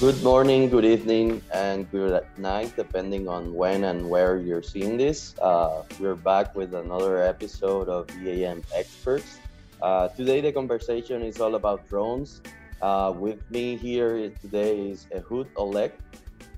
Good 0.00 0.24
morning, 0.24 0.70
good 0.70 0.86
evening, 0.86 1.42
and 1.52 1.84
good 1.90 2.24
night, 2.38 2.72
depending 2.74 3.28
on 3.28 3.52
when 3.52 3.84
and 3.84 4.08
where 4.08 4.38
you're 4.38 4.62
seeing 4.62 4.96
this. 4.96 5.36
Uh, 5.38 5.82
we're 6.00 6.14
back 6.14 6.56
with 6.56 6.72
another 6.72 7.22
episode 7.22 7.90
of 7.90 8.08
EAM 8.16 8.64
Experts. 8.74 9.36
Uh, 9.82 10.08
today, 10.08 10.40
the 10.40 10.52
conversation 10.52 11.20
is 11.20 11.38
all 11.38 11.54
about 11.54 11.86
drones. 11.86 12.40
Uh, 12.80 13.12
with 13.14 13.44
me 13.50 13.76
here 13.76 14.32
today 14.40 14.88
is 14.88 15.06
Ehud 15.12 15.52
Ollech. 15.52 15.92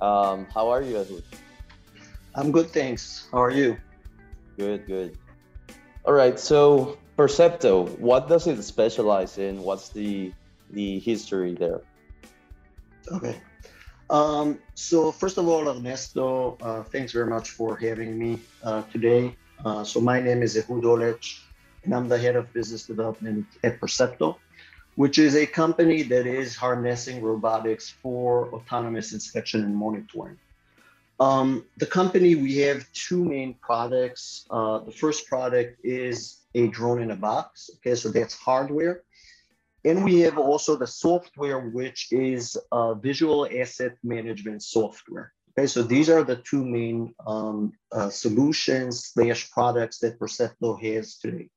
Um, 0.01 0.47
how 0.55 0.71
are 0.71 0.81
you, 0.81 0.99
Ehud? 0.99 1.25
I'm 2.37 2.53
good, 2.53 2.71
thanks. 2.71 3.27
How 3.33 3.43
are 3.43 3.51
you? 3.51 3.77
Good, 4.57 4.87
good. 4.87 5.19
All 6.05 6.15
right, 6.15 6.39
so 6.39 6.97
Percepto, 7.19 7.91
what 7.99 8.29
does 8.29 8.47
it 8.47 8.63
specialize 8.63 9.37
in? 9.37 9.65
What's 9.65 9.89
the 9.89 10.33
the 10.71 11.01
history 11.01 11.55
there? 11.55 11.83
Okay. 13.11 13.41
Um, 14.11 14.59
so 14.75 15.11
first 15.11 15.39
of 15.39 15.49
all, 15.49 15.69
Ernesto, 15.69 16.59
uh, 16.61 16.83
thanks 16.83 17.13
very 17.13 17.27
much 17.27 17.51
for 17.51 17.77
having 17.77 18.19
me 18.19 18.41
uh, 18.63 18.83
today. 18.93 19.37
Uh, 19.65 19.85
so 19.85 20.01
my 20.01 20.21
name 20.21 20.43
is 20.43 20.57
Ehud 20.57 20.85
Ollech, 20.85 21.41
and 21.85 21.95
I'm 21.95 22.09
the 22.09 22.19
head 22.19 22.37
of 22.37 22.53
business 22.53 22.87
development 22.87 23.47
at 23.65 23.81
Percepto, 23.81 24.37
which 24.97 25.19
is 25.19 25.35
a 25.35 25.47
company 25.47 26.03
that 26.03 26.27
is 26.27 26.57
harnessing 26.57 27.23
robotics 27.23 27.89
for 27.89 28.53
autonomous 28.53 29.13
inspection 29.13 29.65
and 29.65 29.75
monitoring. 29.75 30.37
Um, 31.21 31.65
the 31.77 31.87
company, 31.87 32.35
we 32.35 32.57
have 32.59 32.85
two 32.93 33.25
main 33.25 33.55
products. 33.55 34.45
Uh, 34.51 34.81
the 34.81 34.91
first 34.91 35.27
product 35.29 35.79
is 35.85 36.41
a 36.55 36.67
drone 36.69 37.01
in 37.01 37.13
a 37.13 37.17
box. 37.17 37.71
Okay, 37.77 37.95
so 37.95 38.11
that's 38.11 38.35
hardware. 38.35 39.03
And 39.85 40.05
we 40.05 40.21
have 40.21 40.39
also 40.39 40.77
the 40.77 40.87
software, 40.87 41.69
which 41.71 42.09
is 42.13 42.57
uh, 42.71 42.95
visual 42.95 43.49
asset 43.53 43.97
management 44.05 44.63
software. 44.63 45.33
Okay, 45.59 45.67
so 45.67 45.83
these 45.83 46.09
are 46.09 46.23
the 46.23 46.37
two 46.37 46.65
main 46.65 47.15
um, 47.27 47.73
uh, 47.91 48.09
solutions 48.09 49.11
slash 49.13 49.51
products 49.51 49.99
that 49.99 50.19
Percepto 50.19 50.81
has 50.81 51.19
today. 51.19 51.51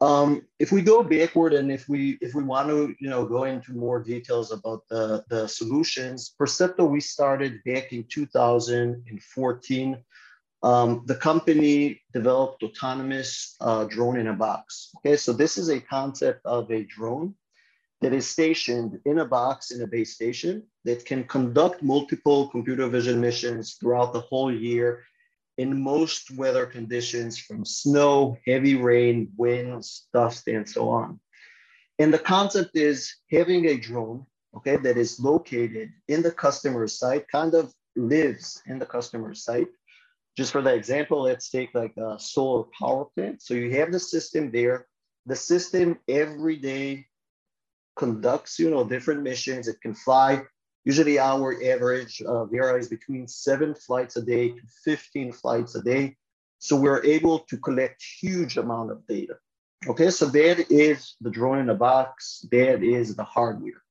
Um, 0.00 0.42
if 0.58 0.72
we 0.72 0.82
go 0.82 1.02
backward 1.04 1.52
and 1.52 1.70
if 1.70 1.88
we 1.88 2.18
if 2.20 2.34
we 2.34 2.42
want 2.42 2.68
to 2.68 2.92
you 2.98 3.08
know 3.08 3.24
go 3.24 3.44
into 3.44 3.72
more 3.72 4.02
details 4.02 4.50
about 4.50 4.82
the, 4.88 5.24
the 5.28 5.46
solutions, 5.46 6.34
Percepto 6.40 6.90
we 6.90 7.00
started 7.00 7.60
back 7.64 7.92
in 7.92 8.04
2014 8.08 10.04
um, 10.62 11.02
the 11.06 11.14
company 11.14 12.00
developed 12.12 12.62
autonomous 12.62 13.56
uh, 13.60 13.84
drone 13.84 14.16
in 14.16 14.28
a 14.28 14.32
box. 14.32 14.90
Okay, 14.98 15.16
so 15.16 15.32
this 15.32 15.58
is 15.58 15.68
a 15.68 15.80
concept 15.80 16.40
of 16.44 16.70
a 16.70 16.84
drone 16.84 17.34
that 18.00 18.12
is 18.12 18.28
stationed 18.28 19.00
in 19.04 19.18
a 19.18 19.24
box 19.24 19.70
in 19.70 19.82
a 19.82 19.86
base 19.86 20.14
station 20.14 20.62
that 20.84 21.04
can 21.04 21.24
conduct 21.24 21.82
multiple 21.82 22.48
computer 22.48 22.88
vision 22.88 23.20
missions 23.20 23.74
throughout 23.74 24.12
the 24.12 24.20
whole 24.20 24.52
year 24.52 25.04
in 25.58 25.82
most 25.82 26.30
weather 26.32 26.66
conditions 26.66 27.38
from 27.38 27.64
snow, 27.64 28.36
heavy 28.46 28.74
rain, 28.74 29.30
winds, 29.36 30.08
dust, 30.12 30.48
and 30.48 30.68
so 30.68 30.88
on. 30.88 31.20
And 31.98 32.12
the 32.12 32.18
concept 32.18 32.70
is 32.74 33.14
having 33.30 33.66
a 33.66 33.76
drone, 33.76 34.26
okay, 34.56 34.76
that 34.76 34.96
is 34.96 35.20
located 35.20 35.90
in 36.08 36.22
the 36.22 36.32
customer 36.32 36.88
site, 36.88 37.28
kind 37.28 37.54
of 37.54 37.72
lives 37.94 38.62
in 38.66 38.78
the 38.78 38.86
customer 38.86 39.34
site, 39.34 39.68
just 40.36 40.52
for 40.52 40.62
the 40.62 40.74
example, 40.74 41.22
let's 41.22 41.50
take 41.50 41.74
like 41.74 41.96
a 41.96 42.18
solar 42.18 42.64
power 42.78 43.06
plant. 43.14 43.42
So 43.42 43.54
you 43.54 43.70
have 43.72 43.92
the 43.92 44.00
system 44.00 44.50
there. 44.50 44.86
The 45.26 45.36
system 45.36 45.98
every 46.08 46.56
day 46.56 47.06
conducts, 47.96 48.58
you 48.58 48.70
know, 48.70 48.84
different 48.84 49.22
missions. 49.22 49.68
It 49.68 49.80
can 49.80 49.94
fly. 49.94 50.42
Usually 50.84 51.18
our 51.18 51.54
average 51.64 52.22
uh, 52.22 52.46
varies 52.46 52.88
between 52.88 53.28
seven 53.28 53.74
flights 53.74 54.16
a 54.16 54.22
day 54.22 54.48
to 54.48 54.62
15 54.84 55.32
flights 55.32 55.74
a 55.76 55.82
day. 55.82 56.16
So 56.58 56.76
we're 56.76 57.04
able 57.04 57.40
to 57.40 57.56
collect 57.58 58.02
huge 58.20 58.56
amount 58.56 58.90
of 58.90 59.06
data. 59.06 59.34
Okay, 59.88 60.10
so 60.10 60.26
that 60.26 60.70
is 60.70 61.16
the 61.20 61.30
drone 61.30 61.58
in 61.58 61.70
a 61.70 61.74
box. 61.74 62.46
That 62.50 62.82
is 62.82 63.16
the 63.16 63.24
hardware. 63.24 63.82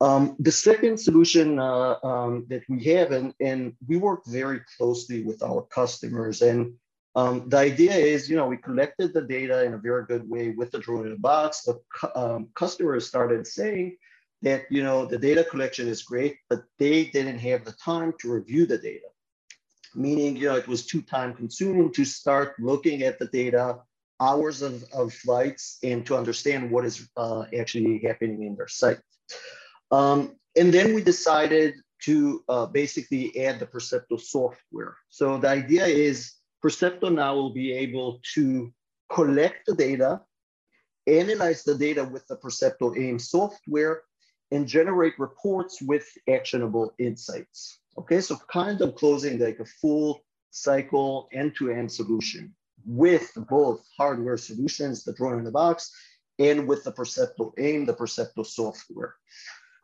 Um, 0.00 0.36
the 0.38 0.52
second 0.52 0.98
solution 0.98 1.58
uh, 1.58 1.96
um, 2.02 2.46
that 2.48 2.62
we 2.68 2.82
have, 2.84 3.12
and, 3.12 3.34
and 3.40 3.74
we 3.86 3.98
work 3.98 4.24
very 4.26 4.60
closely 4.76 5.22
with 5.22 5.42
our 5.42 5.62
customers. 5.62 6.40
And 6.40 6.72
um, 7.14 7.48
the 7.48 7.58
idea 7.58 7.92
is, 7.92 8.30
you 8.30 8.36
know, 8.36 8.46
we 8.46 8.56
collected 8.56 9.12
the 9.12 9.22
data 9.22 9.64
in 9.64 9.74
a 9.74 9.78
very 9.78 10.06
good 10.06 10.28
way 10.28 10.50
with 10.50 10.70
the 10.70 10.78
drone 10.78 11.06
in 11.06 11.12
a 11.12 11.18
box. 11.18 11.62
The 11.62 11.78
um, 12.14 12.48
customers 12.54 13.06
started 13.06 13.46
saying 13.46 13.96
that, 14.40 14.62
you 14.70 14.82
know, 14.82 15.04
the 15.04 15.18
data 15.18 15.44
collection 15.44 15.86
is 15.86 16.02
great, 16.02 16.36
but 16.48 16.64
they 16.78 17.04
didn't 17.06 17.40
have 17.40 17.66
the 17.66 17.72
time 17.72 18.14
to 18.20 18.32
review 18.32 18.64
the 18.64 18.78
data. 18.78 19.08
Meaning, 19.94 20.36
you 20.36 20.48
know, 20.48 20.56
it 20.56 20.68
was 20.68 20.86
too 20.86 21.02
time 21.02 21.34
consuming 21.34 21.92
to 21.92 22.06
start 22.06 22.54
looking 22.58 23.02
at 23.02 23.18
the 23.18 23.26
data, 23.26 23.80
hours 24.18 24.62
of, 24.62 24.82
of 24.94 25.12
flights, 25.12 25.78
and 25.82 26.06
to 26.06 26.16
understand 26.16 26.70
what 26.70 26.86
is 26.86 27.06
uh, 27.18 27.44
actually 27.58 27.98
happening 27.98 28.44
in 28.44 28.56
their 28.56 28.68
site. 28.68 29.00
Um, 29.90 30.36
and 30.56 30.72
then 30.72 30.94
we 30.94 31.02
decided 31.02 31.74
to 32.02 32.42
uh, 32.48 32.66
basically 32.66 33.36
add 33.44 33.58
the 33.58 33.66
Percepto 33.66 34.20
software. 34.20 34.96
So 35.08 35.38
the 35.38 35.48
idea 35.48 35.86
is 35.86 36.32
Percepto 36.64 37.12
now 37.12 37.34
will 37.34 37.52
be 37.52 37.72
able 37.72 38.20
to 38.34 38.72
collect 39.12 39.66
the 39.66 39.74
data, 39.74 40.20
analyze 41.06 41.62
the 41.64 41.74
data 41.74 42.04
with 42.04 42.26
the 42.26 42.36
Percepto 42.36 42.96
AIM 42.98 43.18
software, 43.18 44.02
and 44.50 44.66
generate 44.66 45.18
reports 45.18 45.80
with 45.80 46.06
actionable 46.28 46.92
insights. 46.98 47.80
Okay, 47.98 48.20
so 48.20 48.36
kind 48.50 48.80
of 48.80 48.94
closing 48.94 49.38
like 49.38 49.60
a 49.60 49.64
full 49.64 50.20
cycle 50.50 51.28
end-to-end 51.32 51.90
solution 51.90 52.54
with 52.86 53.30
both 53.48 53.84
hardware 53.96 54.36
solutions, 54.36 55.04
the 55.04 55.12
drone 55.12 55.38
in 55.38 55.44
the 55.44 55.50
box, 55.50 55.92
and 56.38 56.66
with 56.66 56.82
the 56.84 56.92
Percepto 56.92 57.52
AIM, 57.58 57.84
the 57.84 57.94
Percepto 57.94 58.44
software. 58.44 59.14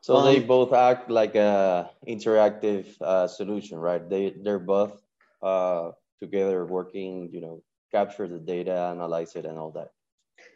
So 0.07 0.19
um, 0.19 0.25
they 0.25 0.39
both 0.39 0.73
act 0.73 1.11
like 1.11 1.35
a 1.35 1.91
interactive 2.07 2.87
uh, 3.03 3.27
solution, 3.27 3.77
right? 3.77 4.09
They 4.09 4.35
they're 4.41 4.61
both 4.61 5.03
uh, 5.43 5.91
together 6.21 6.65
working, 6.65 7.29
you 7.33 7.41
know, 7.41 7.65
capture 7.91 8.29
the 8.29 8.39
data, 8.39 8.71
analyze 8.95 9.35
it, 9.35 9.45
and 9.47 9.59
all 9.59 9.73
that. 9.73 9.91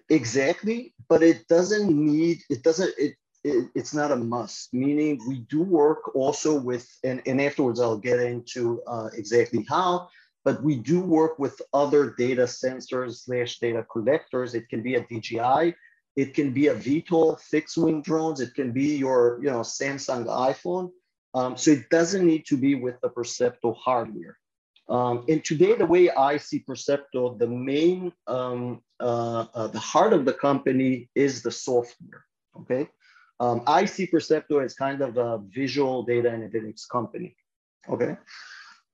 Exactly, 0.08 0.94
but 1.08 1.24
it 1.24 1.48
doesn't 1.48 1.90
need 1.90 2.38
it 2.48 2.62
doesn't 2.62 2.94
it, 2.96 3.16
it 3.42 3.66
it's 3.74 3.92
not 3.92 4.12
a 4.12 4.16
must. 4.16 4.72
Meaning 4.72 5.18
we 5.26 5.40
do 5.50 5.64
work 5.64 6.14
also 6.14 6.54
with 6.54 6.86
and 7.02 7.20
and 7.26 7.40
afterwards 7.40 7.80
I'll 7.80 7.98
get 7.98 8.20
into 8.20 8.80
uh, 8.86 9.08
exactly 9.14 9.66
how. 9.68 10.10
But 10.44 10.62
we 10.62 10.76
do 10.76 11.00
work 11.00 11.40
with 11.40 11.60
other 11.74 12.14
data 12.16 12.44
sensors 12.44 13.24
slash 13.24 13.58
data 13.58 13.84
collectors. 13.90 14.54
It 14.54 14.68
can 14.68 14.80
be 14.80 14.94
a 14.94 15.02
DJI, 15.10 15.74
it 16.16 16.34
can 16.34 16.52
be 16.52 16.68
a 16.68 16.74
VTOL 16.74 17.40
fixed 17.40 17.76
wing 17.76 18.02
drones. 18.02 18.40
It 18.40 18.54
can 18.54 18.72
be 18.72 18.96
your 18.96 19.38
you 19.42 19.50
know 19.50 19.60
Samsung 19.60 20.26
iPhone. 20.26 20.90
Um, 21.34 21.56
so 21.56 21.70
it 21.70 21.88
doesn't 21.90 22.26
need 22.26 22.44
to 22.46 22.56
be 22.56 22.74
with 22.74 23.00
the 23.02 23.08
Percepto 23.08 23.76
hardware. 23.76 24.36
Um, 24.88 25.24
and 25.28 25.44
today, 25.44 25.76
the 25.76 25.86
way 25.86 26.10
I 26.10 26.36
see 26.36 26.64
Percepto, 26.68 27.38
the 27.38 27.46
main, 27.46 28.12
um, 28.26 28.82
uh, 28.98 29.46
uh, 29.54 29.68
the 29.68 29.78
heart 29.78 30.12
of 30.12 30.24
the 30.24 30.32
company 30.32 31.08
is 31.14 31.42
the 31.42 31.52
software. 31.52 32.24
Okay, 32.62 32.88
um, 33.38 33.62
I 33.68 33.84
see 33.84 34.08
Percepto 34.08 34.64
as 34.64 34.74
kind 34.74 35.00
of 35.00 35.16
a 35.16 35.38
visual 35.48 36.02
data 36.02 36.28
analytics 36.28 36.88
company. 36.90 37.36
Okay, 37.88 38.16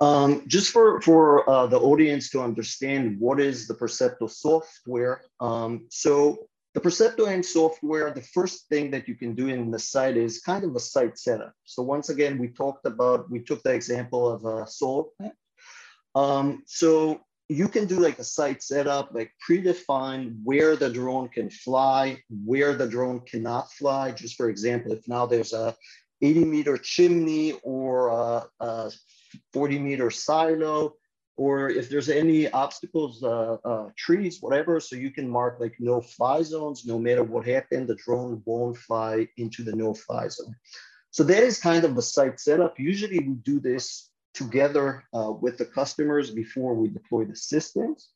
um, 0.01 0.43
just 0.47 0.71
for 0.71 1.01
for 1.01 1.49
uh, 1.49 1.67
the 1.67 1.81
audience 1.81 2.29
to 2.31 2.43
understand 2.43 3.19
what 3.19 3.41
is 3.41 3.67
the 3.67 3.75
Percepto 3.75 4.29
software. 4.29 5.23
Um, 5.41 5.87
so 5.89 6.47
the 6.77 6.83
Percepto 6.83 7.27
AIM 7.27 7.43
software, 7.43 8.11
the 8.13 8.21
first 8.21 8.69
thing 8.69 8.91
that 8.91 9.09
you 9.09 9.15
can 9.15 9.35
do 9.35 9.49
in 9.49 9.71
the 9.71 9.79
site 9.79 10.19
is 10.19 10.41
kind 10.41 10.63
of 10.63 10.77
a 10.77 10.79
site 10.79 11.19
setup. 11.19 11.55
So 11.65 11.83
once 11.83 12.11
again, 12.11 12.37
we 12.37 12.49
talked 12.49 12.85
about, 12.85 13.31
we 13.31 13.41
took 13.41 13.63
the 13.63 13.73
example 13.73 14.31
of 14.31 14.45
a 14.45 14.67
solar 14.67 15.05
plant. 15.17 15.33
Um, 16.15 16.65
so 16.67 17.23
you 17.49 17.69
can 17.69 17.87
do 17.87 17.99
like 17.99 18.19
a 18.19 18.25
site 18.25 18.63
setup, 18.63 19.15
like 19.15 19.33
predefine 19.49 20.37
where 20.45 20.77
the 20.77 20.91
drone 20.91 21.31
can 21.31 21.49
fly, 21.49 22.23
where 22.45 22.75
the 22.75 22.87
drone 22.87 23.21
cannot 23.21 23.73
fly. 23.73 24.11
Just 24.11 24.37
for 24.37 24.51
example, 24.51 24.93
if 24.93 25.09
now 25.09 25.25
there's 25.25 25.55
a 25.55 25.75
80 26.21 26.45
meter 26.45 26.77
chimney 26.77 27.55
or 27.63 28.09
a, 28.09 28.47
a 28.61 28.93
40 29.55 29.79
meter 29.79 30.11
silo, 30.11 30.93
or 31.37 31.69
if 31.69 31.89
there's 31.91 32.09
any 32.09 32.51
obstacles, 32.51 33.23
uh, 33.23 33.57
uh, 33.65 33.91
trees, 33.97 34.39
whatever, 34.41 34.81
so 34.81 34.97
you 34.97 35.11
can 35.11 35.29
mark 35.29 35.61
like 35.61 35.77
no 35.79 36.01
fly 36.01 36.43
zones, 36.43 36.87
no 36.87 36.99
matter 36.99 37.23
what 37.23 37.47
happened, 37.47 37.89
the 37.89 37.95
drone 37.97 38.43
won't 38.47 38.77
fly 38.77 39.29
into 39.37 39.63
the 39.63 39.77
no 39.77 39.93
fly 39.93 40.29
zone. 40.29 40.55
So 41.11 41.25
that 41.25 41.43
is 41.43 41.59
kind 41.59 41.85
of 41.85 41.95
the 41.95 42.03
site 42.03 42.41
setup. 42.41 42.79
Usually 42.79 43.19
we 43.19 43.35
do 43.45 43.61
this 43.61 44.11
together 44.35 45.05
uh, 45.15 45.33
with 45.33 45.57
the 45.59 45.65
customers 45.65 46.31
before 46.31 46.75
we 46.75 46.89
deploy 46.89 47.25
the 47.25 47.37
systems. 47.37 48.11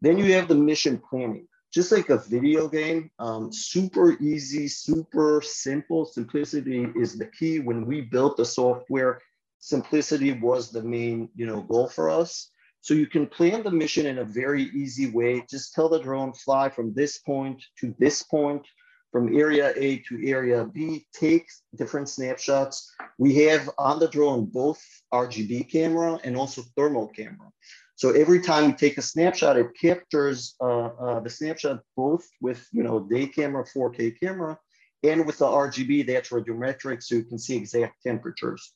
Then 0.00 0.16
you 0.18 0.32
have 0.34 0.48
the 0.48 0.54
mission 0.54 1.00
planning. 1.10 1.46
just 1.72 1.92
like 1.92 2.08
a 2.08 2.18
video 2.18 2.68
game, 2.68 3.10
um, 3.18 3.52
super 3.52 4.16
easy, 4.22 4.68
super 4.68 5.42
simple. 5.42 6.04
Simplicity 6.06 6.88
is 6.96 7.18
the 7.18 7.26
key. 7.26 7.60
When 7.60 7.86
we 7.86 8.00
built 8.00 8.36
the 8.36 8.44
software, 8.44 9.20
simplicity 9.58 10.32
was 10.32 10.70
the 10.70 10.82
main 10.82 11.28
you 11.34 11.46
know, 11.46 11.60
goal 11.62 11.88
for 11.88 12.08
us. 12.08 12.50
So 12.80 12.94
you 12.94 13.06
can 13.06 13.26
plan 13.26 13.62
the 13.62 13.70
mission 13.70 14.06
in 14.06 14.18
a 14.18 14.24
very 14.24 14.64
easy 14.64 15.10
way. 15.10 15.44
Just 15.50 15.74
tell 15.74 15.88
the 15.88 16.00
drone 16.00 16.32
fly 16.32 16.68
from 16.68 16.94
this 16.94 17.18
point 17.18 17.62
to 17.80 17.94
this 17.98 18.22
point, 18.22 18.66
from 19.12 19.36
area 19.36 19.72
A 19.76 19.98
to 20.08 20.26
area 20.26 20.64
B, 20.64 21.06
take 21.12 21.46
different 21.76 22.08
snapshots. 22.08 22.94
We 23.18 23.34
have 23.46 23.68
on 23.78 23.98
the 23.98 24.08
drone 24.08 24.46
both 24.46 24.82
RGB 25.12 25.70
camera 25.70 26.18
and 26.24 26.36
also 26.36 26.62
thermal 26.76 27.08
camera. 27.08 27.50
So 27.96 28.12
every 28.12 28.40
time 28.40 28.70
you 28.70 28.76
take 28.76 28.96
a 28.96 29.02
snapshot, 29.02 29.56
it 29.56 29.70
captures 29.80 30.54
uh, 30.60 30.86
uh, 30.86 31.20
the 31.20 31.30
snapshot 31.30 31.80
both 31.96 32.24
with 32.40 32.64
you 32.72 32.84
know 32.84 33.00
day 33.00 33.26
camera, 33.26 33.64
4K 33.64 34.20
camera, 34.20 34.56
and 35.02 35.26
with 35.26 35.38
the 35.38 35.46
RGB, 35.46 36.06
that's 36.06 36.30
radiometric, 36.30 37.02
so 37.02 37.16
you 37.16 37.24
can 37.24 37.38
see 37.38 37.56
exact 37.56 38.02
temperatures. 38.04 38.72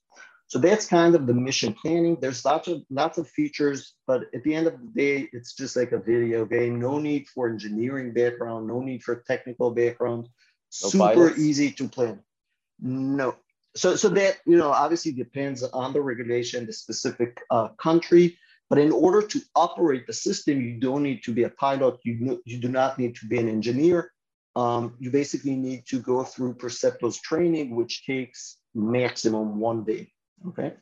So 0.53 0.59
that's 0.59 0.85
kind 0.85 1.15
of 1.15 1.27
the 1.27 1.33
mission 1.33 1.73
planning. 1.73 2.19
There's 2.21 2.45
lots 2.45 2.69
of 2.69 2.83
lots 2.91 3.17
of 3.17 3.27
features, 3.27 3.95
but 4.07 4.25
at 4.35 4.45
the 4.45 4.55
end 4.55 4.67
of 4.67 4.75
the 4.79 4.91
day, 4.95 5.27
it's 5.33 5.55
just 5.55 5.77
like 5.77 5.93
a 5.93 5.99
video 5.99 6.45
game. 6.45 6.79
No 6.79 6.99
need 6.99 7.27
for 7.27 7.49
engineering 7.49 8.13
background, 8.13 8.67
no 8.67 8.81
need 8.81 9.03
for 9.03 9.25
technical 9.27 9.71
background. 9.71 10.29
No 10.83 10.91
Super 10.91 11.15
pilots. 11.15 11.39
easy 11.39 11.71
to 11.71 11.89
plan. 11.89 12.21
No. 12.81 13.37
So 13.75 13.97
so 13.97 14.11
that 14.11 14.41
you 14.45 14.59
know 14.59 14.71
obviously 14.73 15.13
depends 15.13 15.63
on 15.63 15.95
the 15.95 16.03
regulation, 16.03 16.67
the 16.67 16.75
specific 16.75 17.41
uh, 17.49 17.69
country. 17.87 18.37
But 18.69 18.79
in 18.79 18.93
order 18.93 19.27
to 19.27 19.41
operate 19.57 20.07
the 20.07 20.13
system, 20.13 20.61
you 20.61 20.79
don't 20.79 21.03
need 21.03 21.23
to 21.23 21.33
be 21.33 21.45
a 21.45 21.49
pilot. 21.49 21.97
You, 22.05 22.43
you 22.45 22.59
do 22.59 22.69
not 22.69 22.99
need 22.99 23.17
to 23.17 23.27
be 23.27 23.39
an 23.39 23.49
engineer. 23.49 24.13
Um, 24.55 24.97
you 24.99 25.11
basically 25.11 25.57
need 25.57 25.87
to 25.87 25.99
go 25.99 26.25
through 26.25 26.57
Percepto's 26.57 27.19
training, 27.23 27.75
which 27.75 28.05
takes 28.05 28.59
maximum 28.75 29.59
one 29.59 29.85
day. 29.85 30.13
Okay. 30.49 30.75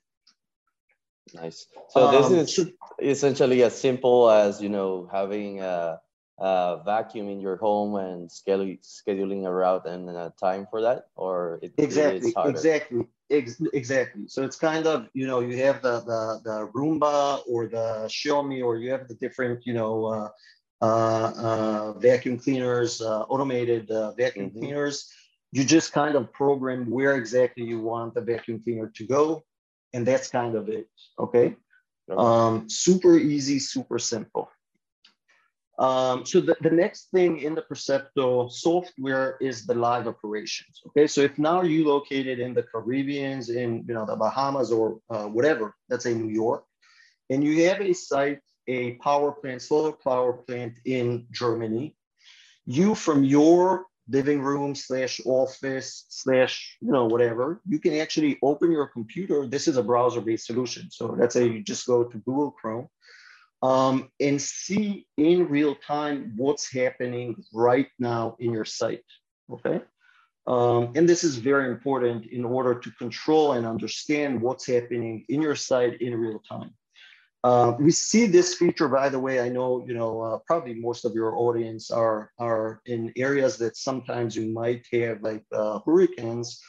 Nice. 1.34 1.66
So 1.88 2.10
this 2.10 2.26
um, 2.26 2.34
is 2.34 2.56
so, 2.56 2.66
essentially 3.00 3.62
as 3.62 3.78
simple 3.78 4.30
as 4.30 4.60
you 4.60 4.68
know 4.68 5.08
having 5.12 5.60
a, 5.60 6.00
a, 6.38 6.82
vacuum 6.84 7.28
in 7.28 7.40
your 7.40 7.56
home 7.56 7.96
and 7.96 8.28
scheduling 8.28 9.46
a 9.46 9.52
route 9.52 9.86
and 9.86 10.08
a 10.08 10.32
time 10.40 10.66
for 10.70 10.82
that, 10.82 11.06
or 11.14 11.60
it, 11.62 11.74
exactly, 11.78 12.32
exactly, 12.44 13.06
ex- 13.30 13.62
exactly. 13.72 14.24
So 14.26 14.42
it's 14.42 14.56
kind 14.56 14.86
of 14.86 15.08
you 15.12 15.26
know 15.26 15.40
you 15.40 15.56
have 15.64 15.82
the 15.82 16.00
the, 16.00 16.40
the 16.44 16.70
Roomba 16.74 17.40
or 17.48 17.66
the 17.66 18.08
Xiaomi 18.08 18.64
or 18.64 18.76
you 18.76 18.90
have 18.90 19.08
the 19.08 19.14
different 19.14 19.66
you 19.66 19.74
know. 19.74 20.06
Uh, 20.06 20.28
uh, 20.82 21.32
uh, 21.36 21.92
vacuum 21.98 22.38
cleaners, 22.38 23.02
uh, 23.02 23.20
automated 23.28 23.90
uh, 23.90 24.12
vacuum 24.12 24.48
mm-hmm. 24.48 24.60
cleaners. 24.60 25.12
You 25.52 25.62
just 25.62 25.92
kind 25.92 26.14
of 26.14 26.32
program 26.32 26.88
where 26.88 27.16
exactly 27.16 27.64
you 27.64 27.80
want 27.80 28.14
the 28.14 28.22
vacuum 28.22 28.62
cleaner 28.64 28.90
to 28.94 29.06
go 29.06 29.44
and 29.92 30.06
that's 30.06 30.28
kind 30.28 30.54
of 30.54 30.68
it. 30.68 30.88
Okay. 31.18 31.56
Um, 32.16 32.68
super 32.68 33.16
easy, 33.16 33.58
super 33.58 33.98
simple. 33.98 34.50
Um, 35.78 36.26
so 36.26 36.40
the, 36.40 36.56
the 36.60 36.70
next 36.70 37.10
thing 37.10 37.38
in 37.38 37.54
the 37.54 37.62
Percepto 37.62 38.52
software 38.52 39.38
is 39.40 39.64
the 39.64 39.74
live 39.74 40.06
operations. 40.06 40.82
Okay, 40.88 41.06
so 41.06 41.22
if 41.22 41.38
now 41.38 41.62
you 41.62 41.88
located 41.88 42.38
in 42.38 42.52
the 42.52 42.62
Caribbeans, 42.62 43.48
in 43.48 43.84
you 43.88 43.94
know 43.94 44.04
the 44.04 44.14
Bahamas 44.16 44.70
or 44.72 45.00
uh, 45.08 45.26
whatever, 45.26 45.74
let's 45.88 46.04
say 46.04 46.12
New 46.12 46.28
York, 46.28 46.64
and 47.30 47.42
you 47.42 47.64
have 47.68 47.80
a 47.80 47.94
site, 47.94 48.40
a 48.68 48.92
power 48.96 49.32
plant, 49.32 49.62
solar 49.62 49.92
power 49.92 50.34
plant 50.34 50.74
in 50.84 51.26
Germany, 51.30 51.96
you 52.66 52.94
from 52.94 53.24
your 53.24 53.86
living 54.10 54.40
room 54.42 54.74
slash 54.74 55.20
office 55.24 56.06
slash 56.08 56.76
you 56.80 56.92
know 56.92 57.06
whatever 57.06 57.60
you 57.66 57.78
can 57.78 57.94
actually 57.94 58.38
open 58.42 58.70
your 58.72 58.88
computer. 58.88 59.46
This 59.46 59.68
is 59.68 59.76
a 59.76 59.82
browser 59.82 60.20
based 60.20 60.46
solution. 60.46 60.90
So 60.90 61.06
let's 61.06 61.34
say 61.34 61.46
you 61.46 61.62
just 61.62 61.86
go 61.86 62.04
to 62.04 62.18
google 62.18 62.50
chrome 62.50 62.88
um, 63.62 64.10
and 64.18 64.40
see 64.40 65.06
in 65.16 65.48
real 65.48 65.74
time 65.74 66.34
what's 66.36 66.72
happening 66.72 67.36
right 67.52 67.88
now 67.98 68.36
in 68.38 68.52
your 68.52 68.64
site 68.64 69.04
okay? 69.52 69.80
Um, 70.46 70.92
and 70.96 71.08
this 71.08 71.22
is 71.22 71.36
very 71.36 71.70
important 71.70 72.26
in 72.26 72.44
order 72.44 72.74
to 72.74 72.90
control 72.92 73.52
and 73.52 73.66
understand 73.66 74.40
what's 74.40 74.66
happening 74.66 75.24
in 75.28 75.42
your 75.42 75.54
site 75.54 76.00
in 76.00 76.14
real 76.14 76.40
time 76.48 76.72
uh, 77.42 77.74
we 77.78 77.90
see 77.90 78.26
this 78.26 78.54
feature, 78.54 78.88
by 78.88 79.08
the 79.08 79.18
way, 79.18 79.40
I 79.40 79.48
know, 79.48 79.82
you 79.86 79.94
know, 79.94 80.20
uh, 80.20 80.38
probably 80.46 80.74
most 80.74 81.04
of 81.04 81.14
your 81.14 81.36
audience 81.36 81.90
are, 81.90 82.32
are 82.38 82.82
in 82.84 83.12
areas 83.16 83.56
that 83.58 83.76
sometimes 83.76 84.36
you 84.36 84.52
might 84.52 84.86
have 84.92 85.22
like 85.22 85.44
uh, 85.52 85.78
hurricanes 85.86 86.60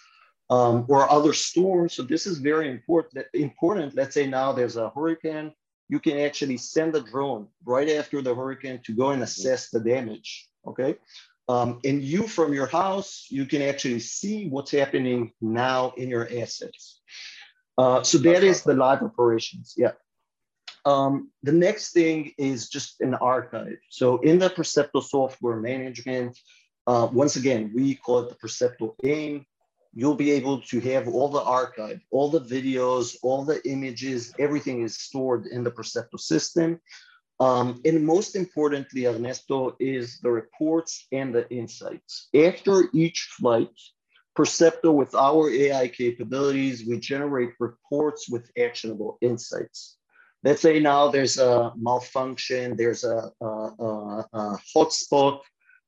um, 0.50 0.86
or 0.88 1.10
other 1.12 1.34
storms. 1.34 1.94
So 1.94 2.04
this 2.04 2.26
is 2.26 2.38
very 2.38 2.70
important, 2.70 3.26
important. 3.34 3.96
Let's 3.96 4.14
say 4.14 4.28
now 4.28 4.54
there's 4.54 4.78
a 4.78 4.90
hurricane, 4.92 5.52
you 5.90 6.00
can 6.00 6.18
actually 6.18 6.58
send 6.58 6.96
a 6.96 7.02
drone 7.02 7.48
right 7.66 7.90
after 7.90 8.22
the 8.22 8.34
hurricane 8.34 8.80
to 8.86 8.94
go 8.94 9.10
and 9.10 9.24
assess 9.24 9.70
the 9.70 9.80
damage, 9.82 10.48
okay? 10.66 10.96
Um, 11.50 11.82
and 11.84 12.02
you 12.02 12.28
from 12.28 12.54
your 12.54 12.68
house, 12.68 13.28
you 13.30 13.46
can 13.46 13.62
actually 13.62 14.00
see 14.00 14.48
what's 14.48 14.72
happening 14.72 15.34
now 15.42 15.92
in 15.98 16.08
your 16.08 16.30
assets. 16.42 17.02
Uh, 17.78 18.04
so 18.04 18.20
that 18.20 18.42
is 18.44 18.64
the 18.64 18.74
live 18.74 19.02
operations, 19.02 19.74
yeah. 19.78 19.92
Um, 20.86 21.30
the 21.44 21.52
next 21.52 21.92
thing 21.92 22.34
is 22.38 22.70
just 22.70 23.02
an 23.02 23.14
archive. 23.16 23.78
So 23.90 24.18
in 24.18 24.40
the 24.40 24.50
Percepto 24.50 25.04
software 25.04 25.58
management, 25.58 26.38
uh, 26.88 27.08
once 27.12 27.36
again, 27.36 27.72
we 27.76 27.96
call 27.96 28.20
it 28.20 28.30
the 28.30 28.36
Percepto 28.36 28.96
AIM. 29.04 29.46
You'll 29.94 30.16
be 30.16 30.32
able 30.32 30.62
to 30.62 30.80
have 30.80 31.08
all 31.08 31.28
the 31.28 31.44
archive, 31.44 32.02
all 32.12 32.30
the 32.30 32.42
videos, 32.42 33.16
all 33.22 33.44
the 33.44 33.62
images, 33.70 34.34
everything 34.40 34.82
is 34.82 34.98
stored 34.98 35.46
in 35.48 35.64
the 35.64 35.72
Percepto 35.72 36.20
system. 36.20 36.80
Um, 37.40 37.82
and 37.86 38.06
most 38.06 38.36
importantly, 38.36 39.06
Ernesto, 39.06 39.76
is 39.80 40.20
the 40.22 40.32
reports 40.32 41.08
and 41.12 41.34
the 41.34 41.50
insights. 41.50 42.30
After 42.34 42.86
each 42.94 43.30
flight, 43.38 43.76
Percepto, 44.38 44.94
with 44.94 45.14
our 45.14 45.50
AI 45.50 45.90
capabilities, 45.90 46.86
we 46.88 47.00
generate 47.00 47.52
reports 47.60 48.30
with 48.30 48.50
actionable 48.58 49.18
insights 49.22 49.98
let's 50.44 50.62
say 50.62 50.80
now 50.80 51.10
there's 51.10 51.38
a 51.38 51.72
malfunction, 51.78 52.76
there's 52.76 53.04
a, 53.04 53.32
a, 53.42 53.46
a, 53.46 54.26
a 54.34 54.58
hotspot, 54.76 55.42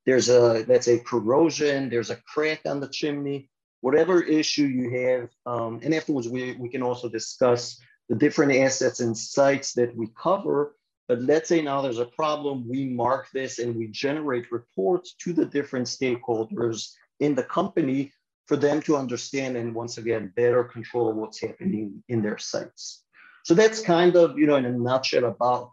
there's 0.05 0.29
a, 0.29 0.65
let's 0.67 0.85
say 0.85 0.99
corrosion, 0.99 1.89
there's 1.89 2.09
a 2.09 2.17
crack 2.33 2.61
on 2.65 2.79
the 2.79 2.89
chimney, 2.89 3.49
whatever 3.81 4.21
issue 4.21 4.65
you 4.65 4.89
have. 4.89 5.29
Um, 5.45 5.79
and 5.83 5.93
afterwards, 5.93 6.29
we, 6.29 6.53
we 6.53 6.69
can 6.69 6.83
also 6.83 7.09
discuss 7.09 7.79
the 8.09 8.15
different 8.15 8.53
assets 8.53 8.99
and 8.99 9.17
sites 9.17 9.73
that 9.73 9.95
we 9.95 10.07
cover. 10.21 10.75
But 11.07 11.21
let's 11.21 11.49
say 11.49 11.61
now 11.61 11.81
there's 11.81 11.99
a 11.99 12.05
problem, 12.05 12.67
we 12.69 12.85
mark 12.85 13.27
this 13.33 13.59
and 13.59 13.75
we 13.75 13.87
generate 13.87 14.51
reports 14.51 15.15
to 15.21 15.33
the 15.33 15.45
different 15.45 15.87
stakeholders 15.87 16.93
in 17.19 17.35
the 17.35 17.43
company 17.43 18.11
for 18.45 18.57
them 18.57 18.81
to 18.81 18.97
understand 18.97 19.55
and 19.55 19.73
once 19.73 19.97
again, 19.97 20.33
better 20.35 20.63
control 20.63 21.13
what's 21.13 21.41
happening 21.41 22.03
in 22.09 22.21
their 22.21 22.37
sites. 22.37 23.03
So 23.43 23.53
that's 23.53 23.81
kind 23.81 24.15
of, 24.15 24.37
you 24.37 24.47
know, 24.47 24.55
in 24.55 24.65
a 24.65 24.71
nutshell 24.71 25.25
about, 25.25 25.71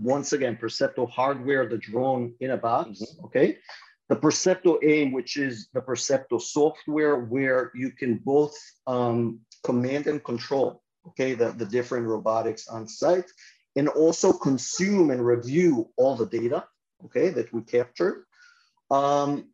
once 0.00 0.32
again, 0.32 0.58
Percepto 0.60 1.08
hardware, 1.08 1.68
the 1.68 1.78
drone 1.78 2.34
in 2.40 2.50
a 2.50 2.56
box, 2.56 3.00
mm-hmm. 3.00 3.26
okay? 3.26 3.58
The 4.08 4.16
Percepto 4.16 4.82
AIM, 4.82 5.12
which 5.12 5.36
is 5.36 5.68
the 5.74 5.80
Percepto 5.80 6.40
software 6.40 7.16
where 7.16 7.70
you 7.74 7.90
can 7.90 8.18
both 8.18 8.56
um, 8.86 9.40
command 9.64 10.06
and 10.06 10.22
control, 10.22 10.82
okay, 11.08 11.34
the, 11.34 11.52
the 11.52 11.66
different 11.66 12.06
robotics 12.06 12.68
on 12.68 12.88
site 12.88 13.30
and 13.76 13.88
also 13.88 14.32
consume 14.32 15.10
and 15.10 15.24
review 15.24 15.90
all 15.96 16.16
the 16.16 16.26
data, 16.26 16.64
okay, 17.04 17.28
that 17.28 17.52
we 17.52 17.60
capture. 17.62 18.26
Um, 18.90 19.50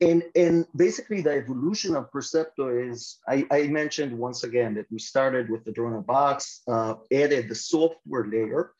and, 0.00 0.24
and 0.34 0.66
basically 0.76 1.20
the 1.20 1.32
evolution 1.32 1.94
of 1.94 2.10
Percepto 2.10 2.90
is, 2.90 3.18
I, 3.28 3.46
I 3.50 3.66
mentioned 3.68 4.16
once 4.16 4.44
again 4.44 4.74
that 4.74 4.86
we 4.90 4.98
started 4.98 5.48
with 5.48 5.64
the 5.64 5.72
drone 5.72 6.02
box, 6.02 6.62
uh, 6.66 6.94
added 7.12 7.48
the 7.48 7.54
software 7.54 8.26
layer. 8.26 8.72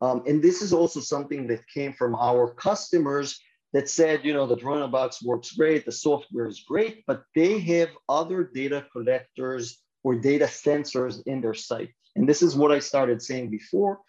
Um, 0.00 0.22
and 0.26 0.42
this 0.42 0.62
is 0.62 0.72
also 0.72 1.00
something 1.00 1.46
that 1.48 1.68
came 1.68 1.92
from 1.92 2.14
our 2.14 2.54
customers 2.54 3.38
that 3.72 3.88
said, 3.88 4.24
you 4.24 4.32
know, 4.32 4.46
the 4.46 4.56
drone 4.56 4.90
box 4.90 5.22
works 5.22 5.52
great, 5.52 5.84
the 5.84 5.92
software 5.92 6.46
is 6.46 6.64
great, 6.66 7.04
but 7.06 7.22
they 7.34 7.58
have 7.60 7.90
other 8.08 8.44
data 8.44 8.86
collectors 8.92 9.78
or 10.04 10.14
data 10.14 10.46
sensors 10.46 11.22
in 11.26 11.40
their 11.40 11.54
site. 11.54 11.90
And 12.16 12.28
this 12.28 12.42
is 12.42 12.56
what 12.56 12.72
I 12.72 12.78
started 12.78 13.22
saying 13.22 13.50
before. 13.50 14.00